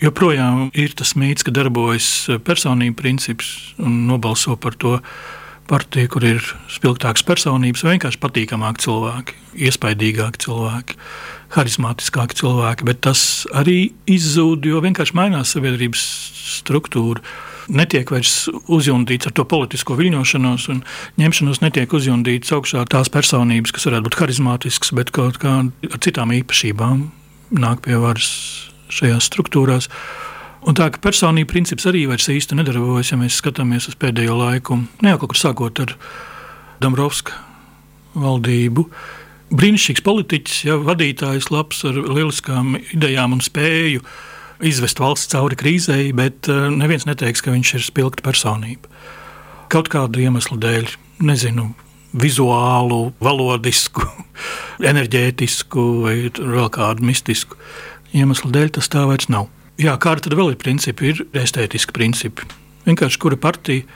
Joprojām 0.00 0.70
ir 0.72 0.94
tas 0.96 1.12
mīts, 1.12 1.44
ka 1.44 1.52
darbojas 1.52 2.08
personību 2.46 2.96
princips 2.96 3.50
un 3.76 4.06
nobalso 4.08 4.56
par 4.56 4.78
to 4.80 4.96
partiju, 5.70 6.08
kur 6.10 6.24
ir 6.26 6.46
spilgtākas 6.72 7.22
personības, 7.26 7.84
vienkārši 7.86 8.18
patīkamāki 8.22 8.86
cilvēki, 8.86 9.36
iespaidīgāki 9.68 10.40
cilvēki, 10.46 10.96
harizmātiskāki 11.54 12.40
cilvēki. 12.40 12.86
Bet 12.88 13.02
tas 13.06 13.22
arī 13.52 13.92
izzūd, 14.10 14.66
jo 14.66 14.80
vienkārši 14.82 15.16
mainās 15.18 15.52
sabiedrības 15.54 16.02
struktūra 16.56 17.20
netiek 17.70 18.08
vairs 18.10 18.48
uzjundīts 18.72 19.28
ar 19.28 19.36
to 19.36 19.44
politisko 19.46 19.94
viļņošanos 20.00 20.66
un 20.72 20.80
ņemšanos, 21.20 21.60
netiek 21.62 21.92
uzjundīts 21.94 22.56
augšā 22.56 22.82
tās 22.90 23.12
personības, 23.12 23.76
kas 23.76 23.86
varētu 23.86 24.08
būt 24.08 24.18
harizmātiskas, 24.24 24.94
bet 24.96 25.12
kaut 25.14 25.38
kā 25.44 25.60
ar 25.68 26.02
citām 26.02 26.34
īpašībām 26.40 27.04
nāk 27.60 27.84
pie 27.86 28.00
varas 28.00 28.69
šajās 28.92 29.30
struktūrās. 29.30 29.88
Un 30.68 30.76
tā 30.76 30.90
ka 30.92 31.00
personība 31.00 31.54
princips 31.54 31.86
arī 31.88 32.04
vairs 32.10 32.28
īsti 32.28 32.58
nedarbojas, 32.58 33.14
ja 33.14 33.20
mēs 33.20 33.38
skatāmies 33.40 33.88
uz 33.88 33.96
pēdējo 34.00 34.36
laiku, 34.36 34.82
ne 35.00 35.14
jau 35.14 35.22
kaut 35.22 35.32
kur 35.32 35.40
sākot 35.40 35.80
ar 35.86 35.94
Dombrovska 36.82 37.32
valdību. 38.20 38.84
Brīnišķīgs 39.50 40.04
politiķis, 40.06 40.58
ja, 40.68 40.76
vadītājs, 40.84 41.48
labs 41.50 41.80
ar 41.88 41.96
lieliskām 41.96 42.76
idejām 42.92 43.34
un 43.34 43.40
spēju 43.42 44.04
izvest 44.66 45.00
valsts 45.00 45.32
cauri 45.32 45.58
krīzei, 45.58 46.10
bet 46.16 46.48
eh, 46.52 46.68
neviens 46.70 47.08
neteiks, 47.08 47.42
ka 47.42 47.54
viņš 47.54 47.74
ir 47.78 47.86
spilgta 47.86 48.24
personība. 48.26 48.90
Kaut 49.72 49.88
kādu 49.90 50.22
iemeslu 50.22 50.58
dēļ, 50.60 50.92
nezinu, 51.24 51.70
vizuālu, 52.20 53.14
valodisku, 53.22 54.04
enerģētisku 54.90 55.86
vai 56.04 56.16
vēl 56.36 56.70
kādu 56.74 57.06
mistisku 57.10 57.58
iemeslu 58.16 58.52
dēļ 58.54 58.72
tas 58.78 58.90
tā 58.92 59.04
vairs 59.08 59.30
nav. 59.32 59.48
Jā, 59.80 59.96
kāda 60.00 60.26
tad 60.26 60.36
vēl 60.36 60.54
ir 60.54 60.60
principi? 60.60 61.12
Ir 61.12 61.22
estētiski 61.40 61.94
principi. 61.96 62.48
Vienkārši 62.88 63.20
kura 63.22 63.38
partija 63.40 63.86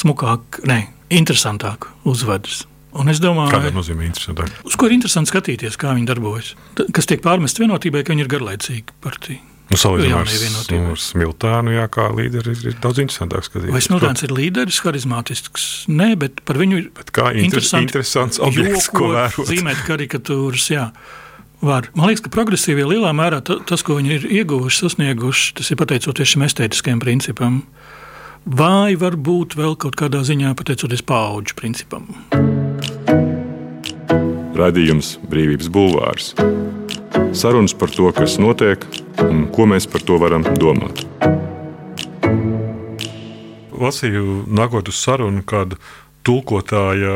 smukāk, 0.00 0.62
ne, 0.68 0.82
interesantāk 1.12 1.88
uzvedas. 2.08 2.64
Un 2.90 3.12
es 3.12 3.20
domāju, 3.22 3.52
kāda 3.54 3.70
nozīmē 3.74 4.08
interesantāk? 4.08 4.50
Uz 4.66 4.74
ko 4.78 4.88
ir 4.88 4.96
interesanti 4.96 5.30
skatīties, 5.30 5.78
kā 5.78 5.94
viņi 5.94 6.08
darbojas. 6.10 6.56
Kas 6.96 7.06
tiek 7.06 7.22
pārmests 7.22 7.62
vienotībai, 7.62 8.02
ka 8.02 8.14
viņi 8.14 8.26
ir 8.26 8.32
garlaicīgi 8.32 8.98
partija. 9.04 9.46
Nu, 9.70 9.78
Salīdzinājumā 9.78 10.24
ar, 10.26 10.72
nu, 10.74 10.94
ar 10.96 10.98
Smiltānu, 10.98 11.72
jā, 11.76 11.84
kā 11.94 12.08
līderis, 12.10 12.64
ir, 12.64 12.72
ir 12.72 12.78
daudz 12.82 12.98
interesantāk 13.04 13.46
skatīties. 13.46 13.74
Vai 13.76 13.82
Smiltāns 13.84 14.24
ir 14.26 14.32
līderis, 14.34 14.80
harizmātisks? 14.82 15.66
Nē, 15.94 16.08
bet 16.18 16.42
par 16.48 16.58
viņu 16.58 16.80
bet 16.96 17.12
kā 17.14 17.28
interes, 17.38 17.70
interesants 17.78 18.42
objekts, 18.42 18.88
ko 18.90 19.12
vērot. 19.14 19.46
Zīmēt 19.46 19.84
karikatūras, 19.86 20.66
jā. 20.74 20.88
Var. 21.60 21.90
Man 21.92 22.08
liekas, 22.08 22.22
ka 22.24 22.30
progresīvie 22.32 22.86
lielā 22.88 23.10
mērā 23.12 23.42
tas, 23.44 23.82
ko 23.84 23.98
viņi 23.98 24.14
ir 24.14 24.22
ieguvuši, 24.40 24.78
sasnieguši, 24.80 25.50
tas 25.58 25.68
ir 25.68 25.76
pateicoties 25.76 26.32
šim 26.32 26.46
estētiskajam 26.46 27.02
principam. 27.02 27.58
Vai 28.48 28.96
varbūt 28.96 29.58
vēl 29.60 29.76
kaut 29.76 29.98
kādā 30.00 30.22
ziņā 30.24 30.54
pateicoties 30.56 31.04
paudžu 31.04 31.58
principam. 31.60 32.08
Radījums 34.56 35.18
Brīvības 35.28 35.68
Bulvārs. 35.72 36.32
Sarunas 37.36 37.76
par 37.76 37.92
to, 37.92 38.08
kas 38.16 38.38
notiek 38.40 38.86
un 39.20 39.44
ko 39.52 39.68
mēs 39.68 39.84
par 39.84 40.00
to 40.08 40.16
varam 40.20 40.46
domāt. 40.56 41.04
Lasīju, 43.80 44.46
nākot 44.48 44.88
uz 44.88 44.96
sarunu, 44.96 45.44
kādu 45.44 45.76
tulkotāja 46.26 47.14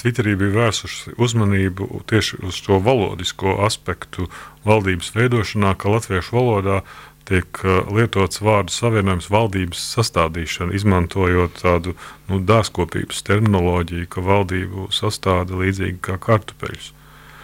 Twitterī 0.00 0.34
bija 0.38 0.56
vērsuši 0.56 1.16
uzmanību 1.22 2.02
tieši 2.10 2.42
uz 2.46 2.58
šo 2.58 2.80
valodisko 2.82 3.58
aspektu 3.66 4.28
valdības 4.66 5.12
veidošanā, 5.16 5.74
ka 5.78 5.92
latviešu 5.92 6.36
valodā 6.36 6.80
tiek 7.28 7.62
uh, 7.62 7.84
lietots 7.94 8.42
vārdu 8.42 8.74
savienojums 8.74 9.30
valdības 9.30 9.84
sastādīšana, 9.94 10.74
izmantojot 10.74 11.62
tādu 11.62 11.94
nu, 12.28 12.40
dārzkopības 12.42 13.22
terminoloģiju, 13.28 14.08
ka 14.10 14.24
valdību 14.26 14.88
sastāda 14.94 15.62
līdzīgi 15.62 16.02
kā 16.02 16.18
kartupeļus 16.22 16.92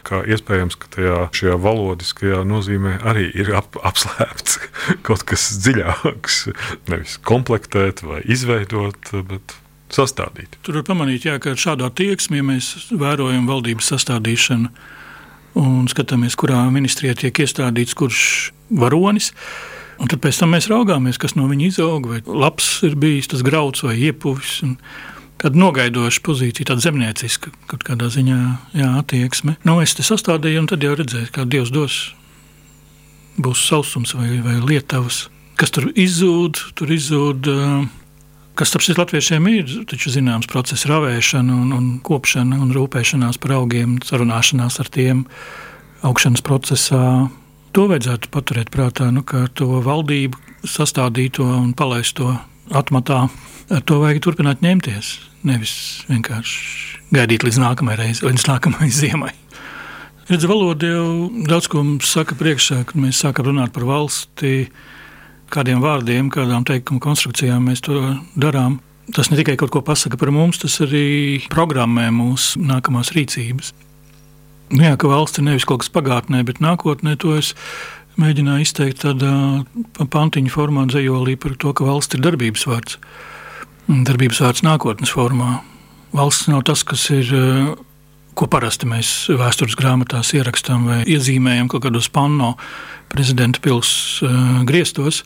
ka 0.09 0.23
iespējams, 0.25 0.79
ka 0.81 0.89
tajā 0.95 1.17
šajā 1.37 1.57
valodiskajā 1.61 2.41
nozīmē 2.49 2.95
arī 3.11 3.27
ir 3.37 3.51
ap, 3.59 3.77
apslēpts 3.85 4.59
kaut 5.07 5.25
kas 5.29 5.51
dziļāks. 5.65 6.39
Nevis 6.89 7.19
komplektēt 7.29 8.01
vai 8.07 8.23
izveidot, 8.25 9.13
bet 9.29 9.59
sastādīt. 9.95 10.59
Tur 10.63 10.81
var 10.81 10.87
pamanīt, 10.91 11.27
jā, 11.29 11.39
ka 11.43 11.57
šādā 11.59 11.89
attieksmē, 11.89 12.41
ja 12.41 12.47
mēs 12.47 12.71
vērojam 12.93 13.49
valdības 13.49 13.93
sastādīšanu 13.95 14.71
un 15.59 15.89
skatāmies, 15.91 16.37
kurā 16.39 16.61
ministrijā 16.73 17.17
tiek 17.19 17.43
iestādīts 17.45 17.97
kurš 17.99 18.23
varonis. 18.71 19.33
Un 19.99 20.11
tad 20.11 20.21
pēc 20.23 20.39
tam 20.39 20.53
mēs 20.55 20.69
raugāmies, 20.71 21.19
kas 21.19 21.35
no 21.35 21.49
viņa 21.51 21.71
izaug, 21.73 22.07
vai 22.07 22.21
labs 22.23 22.79
ir 22.87 22.95
bijis 23.01 23.33
tas 23.33 23.43
grauds 23.47 23.83
vai 23.83 23.97
iepuvis. 23.99 24.61
Tāda 25.39 25.59
nogaidoša 25.59 26.23
pozīcija, 26.27 26.67
tāda 26.71 26.83
zemnieciska, 26.83 27.51
kaut 27.71 27.85
kādā 27.87 28.09
ziņā 28.11 28.39
jā, 28.79 28.89
attieksme. 28.99 29.55
Nu, 29.67 29.77
es 29.83 29.95
te 29.95 30.07
sastādīju, 30.07 30.65
un 30.65 30.71
tad 30.71 30.87
jau 30.87 30.97
redzēju, 30.99 31.31
kā 31.35 31.47
Dievs 31.47 31.71
dos. 31.75 31.99
Būs 33.39 33.63
sausums 33.69 34.17
vai, 34.19 34.41
vai 34.43 34.57
lietavas, 34.59 35.29
kas 35.59 35.75
tur 35.75 35.93
izzūd, 35.95 36.63
tur 36.79 36.95
izzūd. 36.95 37.51
Kas 38.59 38.73
starp 38.73 38.83
citu 38.83 38.99
latviešiem 38.99 39.45
ir, 39.53 39.73
taču 39.87 40.11
zināms 40.11 40.49
process, 40.51 40.89
ravēšana, 40.91 41.61
un, 41.63 41.69
un 41.77 41.85
kopšana 42.03 42.57
un 42.59 42.73
rūpēšanās 42.75 43.39
par 43.39 43.55
augiem, 43.61 44.01
sarunāšanās 44.03 44.81
ar 44.83 44.91
tiem 44.91 45.21
augšanas 46.03 46.43
procesā. 46.43 47.03
To 47.77 47.85
vajadzētu 47.87 48.33
paturēt 48.35 48.73
prātā, 48.75 49.13
nu, 49.15 49.23
ka 49.23 49.45
to 49.55 49.79
valdību 49.87 50.67
sastādīto 50.67 51.47
un 51.47 51.71
palaisto 51.79 52.33
atmatā 52.75 53.29
ar 53.71 53.85
to 53.87 54.01
vajag 54.03 54.25
turpināt 54.27 54.67
ņemties. 54.67 55.15
Nevis 55.47 55.75
vienkārši 56.09 56.99
gaidīt 57.15 57.47
līdz 57.47 57.61
nākamajai 57.63 58.01
reizei, 58.03 58.27
līdz 58.27 58.49
nākamajai 58.51 58.91
ziemai. 59.03 59.35
Redz, 60.29 60.45
valoda 60.51 60.91
jau 60.91 61.31
daudz 61.47 61.71
ko 61.71 61.87
mums 61.87 62.11
saka 62.11 62.35
priekšā, 62.37 62.83
kad 62.91 62.99
mēs 63.01 63.23
sākam 63.23 63.53
runāt 63.53 63.71
par 63.77 63.87
valsti, 63.89 64.67
kādiem 65.53 65.83
vārdiem, 65.85 66.31
kādām 66.33 66.67
teikumu 66.69 67.03
konstrukcijām 67.03 67.71
mēs 67.71 67.85
to 67.87 68.01
darām. 68.39 68.79
Tas 69.17 69.31
ne 69.33 69.39
tikai 69.41 69.57
kaut 69.57 69.73
ko 69.73 69.81
pasaka 69.85 70.19
par 70.21 70.33
mums, 70.35 70.61
tas 70.61 70.77
arī 70.85 71.41
programmē 71.53 72.11
mūsu 72.13 72.61
nākamās 72.61 73.15
rīcības. 73.17 73.73
Nu 74.75 74.85
jā, 74.85 74.99
ka 75.01 75.09
valsts 75.09 75.41
ir 75.41 75.47
nevis 75.47 75.65
kaut 75.69 75.81
kas 75.81 75.93
pagātnē, 75.93 76.43
bet 76.45 76.61
nākotnē 76.61 77.17
to 77.23 77.39
es 77.39 77.55
mēģināju 78.21 78.67
izteikt 78.67 79.01
tādā 79.07 79.33
pantiņu 79.97 80.53
formā, 80.53 80.85
dzējolī 80.91 81.39
par 81.41 81.57
to, 81.57 81.73
ka 81.73 81.89
valsts 81.89 82.19
ir 82.19 82.25
darbības 82.27 82.67
vārds 82.69 82.99
darbības 83.89 84.43
vārds 84.45 84.65
nākotnes 84.67 85.13
formā. 85.15 85.63
Valsts 86.17 86.49
nav 86.53 86.65
tas, 86.69 86.85
kas 86.85 87.07
ir, 87.15 87.31
ko 88.39 88.47
parasti 88.51 88.87
mēs 88.89 89.09
vēstures 89.35 89.77
grāmatās 89.79 90.31
ierakstām 90.37 90.87
vai 90.89 91.01
iezīmējam 91.11 91.71
kaut 91.73 91.87
kādos 91.89 92.11
panno 92.13 92.55
prezidenta 93.11 93.63
pils 93.65 93.91
uh, 94.23 94.63
griestos. 94.69 95.25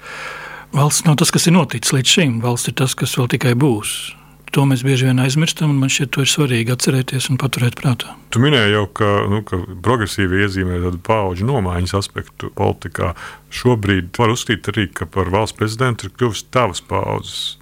Valsts 0.72 1.04
nav 1.04 1.18
tas, 1.20 1.32
kas 1.34 1.48
ir 1.48 1.56
noticis 1.58 1.92
līdz 1.92 2.16
šim. 2.16 2.40
Valsts 2.44 2.72
ir 2.72 2.76
tas, 2.80 2.96
kas 2.96 3.12
vēl 3.18 3.28
tikai 3.34 3.52
būs. 3.58 4.14
To 4.52 4.64
mēs 4.68 4.82
bieži 4.84 5.08
vien 5.08 5.20
aizmirstam, 5.20 5.70
un 5.72 5.80
man 5.80 5.92
šķiet, 5.92 6.10
to 6.12 6.24
ir 6.24 6.28
svarīgi 6.28 6.72
atcerēties 6.74 7.30
un 7.32 7.38
paturēt 7.40 7.78
prātā. 7.80 8.12
Tu 8.32 8.40
minēji 8.40 8.74
jau, 8.74 8.84
ka, 9.00 9.08
nu, 9.32 9.40
ka 9.48 9.60
progresīvi 9.84 10.44
iezīmē 10.44 10.80
tādu 10.82 11.00
pauģu 11.04 11.48
nomaiņas 11.48 11.96
aspektu 11.96 12.52
politikā. 12.56 13.14
Šobrīd 13.52 14.12
var 14.20 14.32
uzskatīt 14.34 14.68
arī, 14.72 14.86
ka 14.92 15.08
par 15.08 15.32
valsts 15.32 15.56
prezidentu 15.56 16.08
ir 16.08 16.16
kļuvis 16.16 16.46
tavas 16.52 16.84
paudzes 16.84 17.61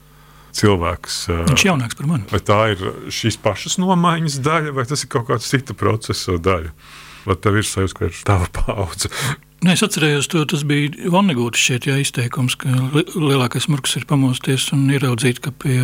cilvēks. 0.57 1.21
Viņš 1.51 1.65
ir 1.65 1.71
jaunāks 1.71 1.99
par 1.99 2.09
mani. 2.11 2.27
Vai 2.31 2.41
tā 2.45 2.59
ir 2.75 2.83
šīs 3.13 3.39
pašas 3.43 3.79
nomaiņas 3.83 4.41
daļa, 4.47 4.75
vai 4.77 4.87
tas 4.89 5.05
ir 5.05 5.13
kaut 5.13 5.29
kāds 5.31 5.51
cita 5.51 5.77
procesa 5.77 6.39
daļa? 6.41 6.75
Vai 7.29 7.37
tev 7.37 7.61
ir 7.61 7.69
sajūta, 7.69 7.97
ka 7.99 8.09
ir 8.09 8.21
tava 8.27 8.49
paudze? 8.57 9.13
Nē, 9.61 9.75
es 9.77 9.85
atceros, 9.85 10.29
to, 10.33 10.41
tas 10.49 10.63
bija 10.65 11.11
Vannegūtas 11.13 11.61
šeit 11.61 11.85
jā, 11.85 11.99
izteikums, 12.01 12.57
ka 12.57 12.71
li 12.95 13.03
lielākais 13.13 13.69
murgs 13.69 13.99
ir 14.01 14.07
pamosties 14.09 14.71
un 14.73 14.87
ieraudzīt, 14.89 15.43
ka 15.45 15.53
pie 15.53 15.83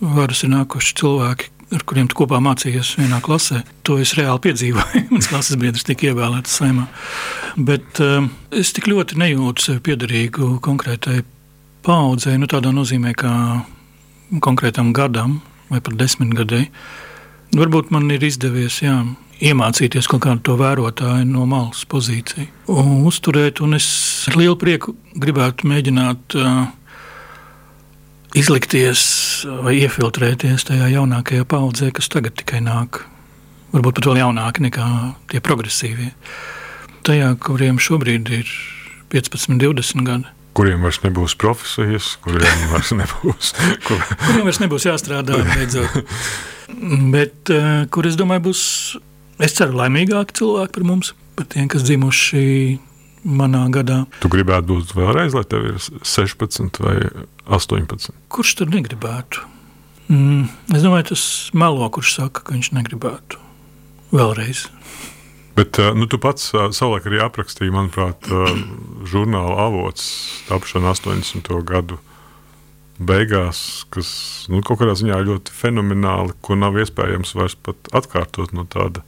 varas 0.00 0.40
ir 0.46 0.54
nākuši 0.54 0.94
cilvēki, 0.96 1.50
ar 1.76 1.84
kuriem 1.84 2.08
tu 2.08 2.16
kopā 2.22 2.40
mācījies 2.40 2.94
vienā 2.96 3.20
klasē. 3.24 3.60
To 3.84 3.98
es 4.00 4.14
reāli 4.16 4.40
piedzīvoju. 4.48 5.02
Mans 5.12 5.28
klases 5.28 5.60
biedrs 5.60 5.84
tika 5.84 6.08
ievēlēts 6.08 6.56
saimā. 6.62 6.86
Bet 7.60 8.00
um, 8.00 8.30
es 8.56 8.72
tik 8.72 8.88
ļoti 8.88 9.20
nejūtu 9.20 9.66
sevi 9.66 9.84
piederīgu 9.90 10.54
konkrētai 10.64 11.20
paudzei, 11.84 12.38
nu 12.40 12.48
tādā 12.48 12.72
nozīmē, 12.72 13.12
kā 13.20 13.34
konkrētam 14.38 14.92
gadam 14.94 15.40
vai 15.70 15.80
pat 15.82 15.96
desmitgadēji. 15.98 16.70
Varbūt 17.58 17.90
man 17.90 18.06
ir 18.14 18.22
izdevies 18.22 18.78
jā, 18.84 18.94
iemācīties 19.42 20.06
kaut 20.10 20.22
kādu 20.26 20.44
to 20.46 20.56
vērotāju 20.60 21.26
no 21.26 21.46
malas 21.50 21.82
pozīciju 21.90 22.46
un 22.70 23.06
uzturēt. 23.10 23.62
Un 23.64 23.74
es 23.78 23.88
ar 24.30 24.38
lielu 24.38 24.58
prieku 24.60 24.94
gribētu 25.18 25.66
mēģināt 25.70 26.36
uh, 26.38 26.68
izlikties 28.38 29.02
vai 29.64 29.80
iefiltrēties 29.80 30.68
tajā 30.68 30.90
jaunākajā 30.94 31.46
paudzē, 31.50 31.90
kas 31.96 32.10
tagad 32.12 32.38
tikai 32.38 32.62
nāk. 32.64 33.02
Varbūt 33.74 34.00
pat 34.00 34.10
vēl 34.10 34.22
jaunāki 34.24 34.66
nekā 34.66 34.86
tie 35.30 35.42
progresīvie. 35.42 36.10
Tajā, 37.06 37.32
kuriem 37.42 37.78
šobrīd 37.80 38.30
ir 38.34 38.50
15, 39.14 39.58
20 39.62 40.06
gadi. 40.06 40.39
Kuriem 40.56 40.82
vairs 40.82 40.98
nebūs 41.04 41.36
profesijas, 41.38 42.16
kuriem 42.24 42.64
vairs 42.72 42.94
nebūs, 42.96 43.52
kur... 43.86 44.00
kuriem 44.26 44.48
vairs 44.48 44.62
nebūs 44.62 44.88
jāstrādā 44.88 45.38
beidzot. 45.52 46.02
Bet 47.10 47.50
uh, 47.54 47.86
kur 47.90 48.06
es 48.06 48.18
domāju, 48.18 48.50
būs 48.50 48.64
Es 49.40 49.56
ceru, 49.56 49.78
laimīgāki 49.78 50.36
cilvēki 50.36 50.74
par 50.74 50.84
mums, 50.84 51.14
par 51.38 51.46
tiem, 51.48 51.68
kas 51.72 51.84
dzimuši 51.86 52.42
manā 53.24 53.62
gadā. 53.72 54.02
Tu 54.20 54.28
gribētu 54.32 54.68
būt 54.68 54.92
vēlreiz, 54.96 55.36
lai 55.36 55.46
tev 55.48 55.64
ir 55.70 55.78
16 55.80 56.80
vai 56.84 56.96
18? 57.48 58.12
Kurš 58.32 58.52
tur 58.58 58.72
negribētu? 58.72 59.46
Mm, 60.12 60.50
es 60.76 60.84
domāju, 60.84 61.12
tas 61.14 61.24
melo, 61.56 61.88
kurš 61.94 62.18
saka, 62.18 62.44
ka 62.44 62.56
viņš 62.56 62.72
negribētu 62.76 63.40
vēlreiz. 64.12 64.66
Bet 65.58 65.80
nu, 65.96 66.06
tu 66.08 66.20
pats 66.22 66.52
savulaik 66.76 67.08
arī 67.10 67.18
aprakstīji, 67.24 67.72
manuprāt, 67.74 68.28
žurnāla 69.10 69.66
avots 69.66 70.06
tapšana 70.48 70.94
80. 70.94 71.50
gadu 71.68 71.98
beigās, 73.00 73.86
kas 73.92 74.10
nu, 74.52 74.60
kaut 74.64 74.82
kādā 74.82 74.94
ziņā 74.98 75.20
ļoti 75.24 75.54
fenomenāli, 75.56 76.36
ko 76.44 76.56
nav 76.58 76.76
iespējams 76.80 77.32
vairs 77.36 77.56
pat 77.56 77.88
atkārtot 77.96 78.52
no 78.56 78.66
tāda 78.68 79.02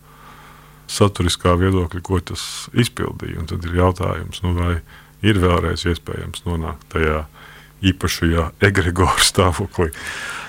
saturiskā 0.92 1.54
viedokļa, 1.60 2.02
ko 2.04 2.20
tas 2.32 2.42
izpildīja. 2.72 3.40
Un 3.42 3.48
tad 3.50 3.64
ir 3.68 3.76
jautājums, 3.78 4.42
nu, 4.44 4.54
vai 4.56 4.74
ir 5.24 5.40
vēlreiz 5.42 5.84
iespējams 5.88 6.44
nonākt 6.48 6.88
tajā 6.92 7.22
īpašajā 7.90 8.46
egregoru 8.68 9.24
stāvoklī. 9.24 9.90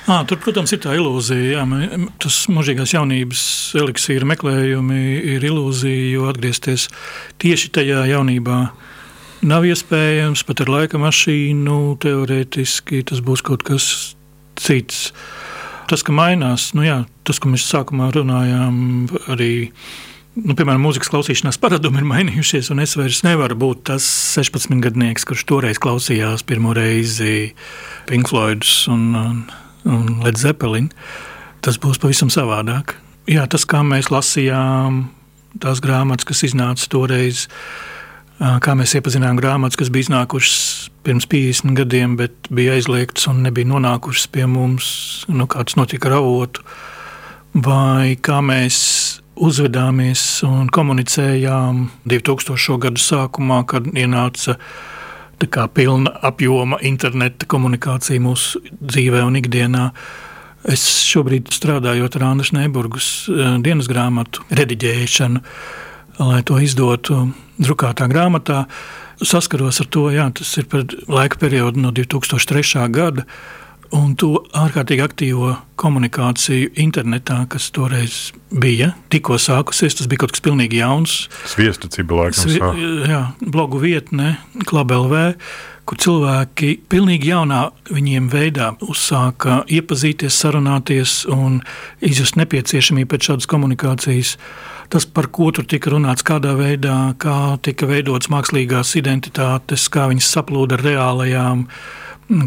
À, 0.04 0.19
tur, 0.28 0.36
protams, 0.43 0.74
ir 0.76 0.82
tā 0.84 0.98
ilūzija. 1.00 1.62
Jā, 1.62 2.00
tas 2.19 2.41
mūžīgās 2.52 2.91
jaunības 2.91 3.43
eliksīra 3.80 4.28
meklējumi 4.28 5.04
ir 5.36 5.46
ilūzija, 5.48 6.10
jo 6.17 6.26
atgriezties 6.28 6.89
tieši 7.39 7.72
tajā 7.78 8.02
jaunībā 8.12 8.58
nav 9.48 9.67
iespējams. 9.69 10.43
Pat 10.48 10.65
ar 10.65 10.74
laika 10.74 11.00
mašīnu 11.00 11.78
teorētiski 12.04 13.04
tas 13.08 13.24
būs 13.24 13.46
kaut 13.48 13.63
kas 13.67 13.88
cits. 14.60 15.13
Tas, 15.88 16.04
ka 16.04 16.15
mainās, 16.15 16.72
nu 16.76 16.84
jā, 16.84 17.04
tas, 17.28 17.39
ko 17.39 17.52
mēs 17.52 17.65
sākumā 17.67 18.10
runājām, 18.15 18.76
arī 19.32 19.54
nu, 20.39 20.56
piemēram, 20.58 20.82
mūzikas 20.84 21.12
klausīšanās 21.13 21.60
paradumi 21.62 22.02
ir 22.02 22.08
mainījušies, 22.10 22.72
un 22.74 22.82
es 22.84 22.96
vairs 22.98 23.22
nevaru 23.26 23.58
būt 23.60 23.86
tas 23.91 24.06
16 24.34 24.82
gadnieks, 24.84 25.28
kurš 25.30 25.46
toreiz 25.50 25.82
klausījās 25.82 26.46
pirmo 26.48 26.74
reizi 26.78 27.54
Pink 28.10 28.32
Floydus 28.32 28.84
un, 28.91 29.12
un, 29.19 29.41
un 29.86 30.06
Led 30.26 30.39
Zeppelin. 30.41 30.89
Tas 31.63 31.78
būs 31.80 32.02
pavisam 32.02 32.34
savādāk. 32.34 32.98
Jā, 33.30 33.46
tas, 33.48 33.63
kā 33.69 33.84
mēs 33.88 34.10
lasījām 34.12 35.06
tās 35.63 35.80
grāmatas, 35.84 36.28
kas 36.28 36.43
iznāca 36.50 36.89
toreiz, 36.91 37.46
kā 38.39 38.74
mēs 38.76 38.96
iepazinām 38.98 39.38
grāmatas, 39.39 39.78
kas 39.80 39.91
bija 39.93 40.10
iznākušas 40.10 40.89
pirms 41.06 41.28
50 41.30 41.78
gadiem, 41.78 42.17
bet 42.19 42.50
bija 42.52 42.76
aizliegtas 42.76 43.30
un 43.32 43.43
nebija 43.46 43.69
nonākušas 43.69 44.28
pie 44.34 44.48
mums, 44.50 44.88
nu, 45.32 45.48
kāds 45.52 45.78
notika 45.80 46.10
ar 46.10 46.17
avotu, 46.19 46.65
vai 47.54 48.17
kā 48.19 48.41
mēs 48.43 49.22
uzvedāmies 49.36 50.43
un 50.48 50.67
komunicējām 50.74 51.88
2000. 52.10 52.78
gadu 52.86 53.02
sākumā, 53.02 53.63
kad 53.69 53.88
ienāca 53.93 54.58
kā, 55.43 55.67
pilna 55.67 56.13
apjoma 56.24 56.80
interneta 56.86 57.48
komunikācija 57.50 58.22
mūsu 58.24 58.62
dzīvē 58.80 59.24
un 59.28 59.39
ikdienā. 59.41 59.89
Es 60.72 60.84
šobrīd 61.10 61.52
strādājot 61.52 62.15
ar 62.15 62.28
Andrēs 62.30 62.54
Neiburgas 62.56 63.08
eh, 63.28 63.58
dienas 63.63 63.89
grāmatu 63.91 64.46
rediģēšanu, 64.56 65.41
lai 66.24 66.43
to 66.48 66.60
izdotu 66.63 67.26
drukātā 67.60 68.08
grāmatā, 68.08 68.63
saskaros 69.24 69.82
ar 69.84 69.89
to, 69.91 70.06
ka 70.13 70.30
tas 70.39 70.54
ir 70.62 70.69
par 70.72 70.88
laika 71.12 71.41
periodu 71.41 71.84
no 71.84 71.91
2003. 71.91 72.88
gada 72.93 73.28
un 73.93 74.13
to 74.19 74.32
ārkārtīgi 74.58 75.03
aktīvo 75.06 75.53
komunikāciju 75.79 76.71
internetā, 76.82 77.43
kas 77.51 77.69
toreiz 77.75 78.32
bija, 78.49 78.93
tikko 79.13 79.38
sākusies. 79.41 79.97
Tas 79.99 80.10
bija 80.10 80.23
kaut 80.23 80.34
kas 80.36 80.43
pilnīgi 80.45 80.82
jauns. 80.82 81.27
Sviestacība 81.49 82.23
laikam. 82.23 82.49
Svi, 82.49 82.89
jā, 83.10 83.21
blogu 83.43 83.82
vietne, 83.84 84.36
KLV, 84.69 85.23
kur 85.89 85.99
cilvēki 85.99 86.75
pilnīgi 86.91 87.34
jaunā 87.34 87.63
viņiem 87.91 88.29
veidā 88.32 88.71
uzsāka 88.88 89.62
iepazīties, 89.71 90.38
sarunāties 90.45 91.23
un 91.32 91.60
izjust 92.03 92.39
nepieciešamību 92.39 93.12
pēc 93.13 93.32
šādas 93.32 93.49
komunikācijas. 93.51 94.38
Tas, 94.93 95.08
par 95.10 95.29
ko 95.34 95.49
tur 95.56 95.65
tika 95.69 95.91
runāts, 95.93 96.25
kādā 96.25 96.53
veidā, 96.58 97.15
kā 97.19 97.58
tika 97.65 97.88
veidotas 97.89 98.29
mākslīgās 98.32 98.93
identitātes, 98.99 99.88
kā 99.91 100.08
viņas 100.12 100.32
saplūda 100.38 100.77
ar 100.77 100.86
reālajām 100.86 101.67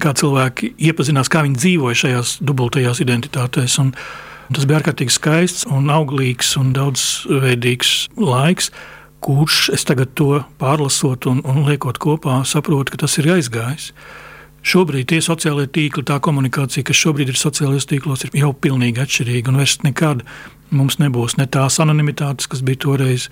kā 0.03 0.13
cilvēki 0.19 0.73
iepazinās, 0.89 1.31
kā 1.33 1.45
viņi 1.47 1.61
dzīvoja 1.61 2.01
šajās 2.03 2.37
dubultajās 2.47 3.01
identitātēs. 3.05 3.79
Un 3.83 3.93
tas 4.53 4.67
bija 4.67 4.81
ārkārtīgi 4.81 5.15
skaists 5.15 5.67
un 5.71 5.91
auglīgs 5.93 6.55
un 6.61 6.73
daudzveidīgs 6.77 7.97
laiks, 8.19 8.71
kurš 9.25 9.71
es 9.75 9.87
tagad 9.89 10.13
to 10.19 10.43
pārlasot 10.61 11.27
un, 11.31 11.43
un 11.49 11.65
liekot 11.67 11.99
kopā, 12.03 12.43
saprotu, 12.47 12.95
ka 12.95 13.05
tas 13.07 13.19
ir 13.21 13.33
aizgājis. 13.37 13.93
Šobrīd 14.67 15.07
tie 15.13 15.21
sociālie 15.23 15.69
tīkli, 15.71 16.03
tā 16.07 16.19
komunikācija, 16.23 16.83
kas 16.89 16.99
šobrīd 16.99 17.31
ir 17.31 17.39
sociālajos 17.39 17.87
tīklos, 17.87 18.25
ir 18.27 18.35
jau 18.41 18.51
pilnīgi 18.51 19.03
atšķirīga. 19.05 19.53
Un 19.53 19.61
vairs 19.63 19.77
nekad 19.87 20.25
mums 20.75 20.99
nebūs 20.99 21.37
ne 21.39 21.47
tās 21.47 21.79
anonimitātes, 21.83 22.49
kas 22.51 22.65
bija 22.67 22.83
toreiz, 22.83 23.29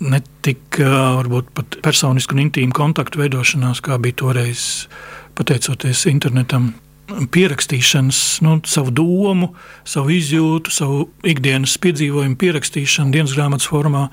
ne 0.00 0.22
tik 0.44 0.80
varbūt 0.80 1.52
pat 1.56 1.76
personisku 1.84 2.36
un 2.36 2.46
intīmu 2.46 2.72
kontaktu 2.76 3.20
veidošanās, 3.20 3.82
kā 3.84 4.00
bija 4.02 4.22
toreiz 4.24 4.86
pateicoties 5.38 6.06
internetam, 6.10 6.72
pierakstīšanas, 7.32 8.20
nu, 8.46 8.56
savu 8.68 8.92
domu, 8.94 9.52
savu 9.88 10.14
izjūtu, 10.14 10.72
savu 10.72 11.02
ikdienas 11.28 11.74
piedzīvojumu 11.82 12.38
pierakstīšanu 12.40 13.14
dienas 13.14 13.34
grāmatas 13.36 13.68
formā, 13.68 14.08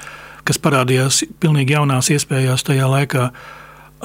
kas 0.47 0.59
parādījās 0.61 1.23
pilnīgi 1.41 1.77
jaunās 1.77 2.11
iespējās 2.13 2.65
tajā 2.67 2.89
laikā. 2.89 3.31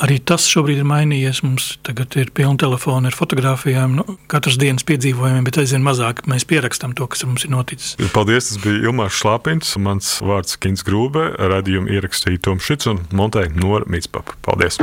Arī 0.05 0.17
tas 0.27 0.43
šobrīd 0.51 0.81
ir 0.83 0.87
mainījies. 0.91 1.45
Mums 1.47 1.69
tagad 1.87 2.17
ir 2.19 2.33
pilna 2.35 2.59
telefona 2.59 3.13
ar 3.13 3.15
fotografijām, 3.15 3.95
nu, 4.01 4.17
katras 4.31 4.59
dienas 4.59 4.83
piedzīvojumiem, 4.89 5.47
bet 5.47 5.61
aizvien 5.63 5.87
mazāk 5.87 6.25
mēs 6.31 6.47
pierakstām 6.51 6.97
to, 6.99 7.07
kas 7.07 7.23
mums 7.29 7.47
ir 7.47 7.55
noticis. 7.55 7.95
Paldies! 8.11 8.51
Tas 8.51 8.59
bija 8.65 8.89
Ilmārs 8.91 9.21
Šlāpins, 9.21 9.71
mans 9.79 10.17
vārds 10.19 10.59
Kins 10.59 10.83
Grūbe, 10.87 11.29
radījumu 11.39 11.95
ierakstīja 11.95 12.43
Toms 12.49 12.67
Šits 12.67 12.91
un 12.91 13.05
Montē 13.15 13.47
Nora 13.55 13.87
Mitspapa. 13.87 14.35
Paldies! 14.43 14.83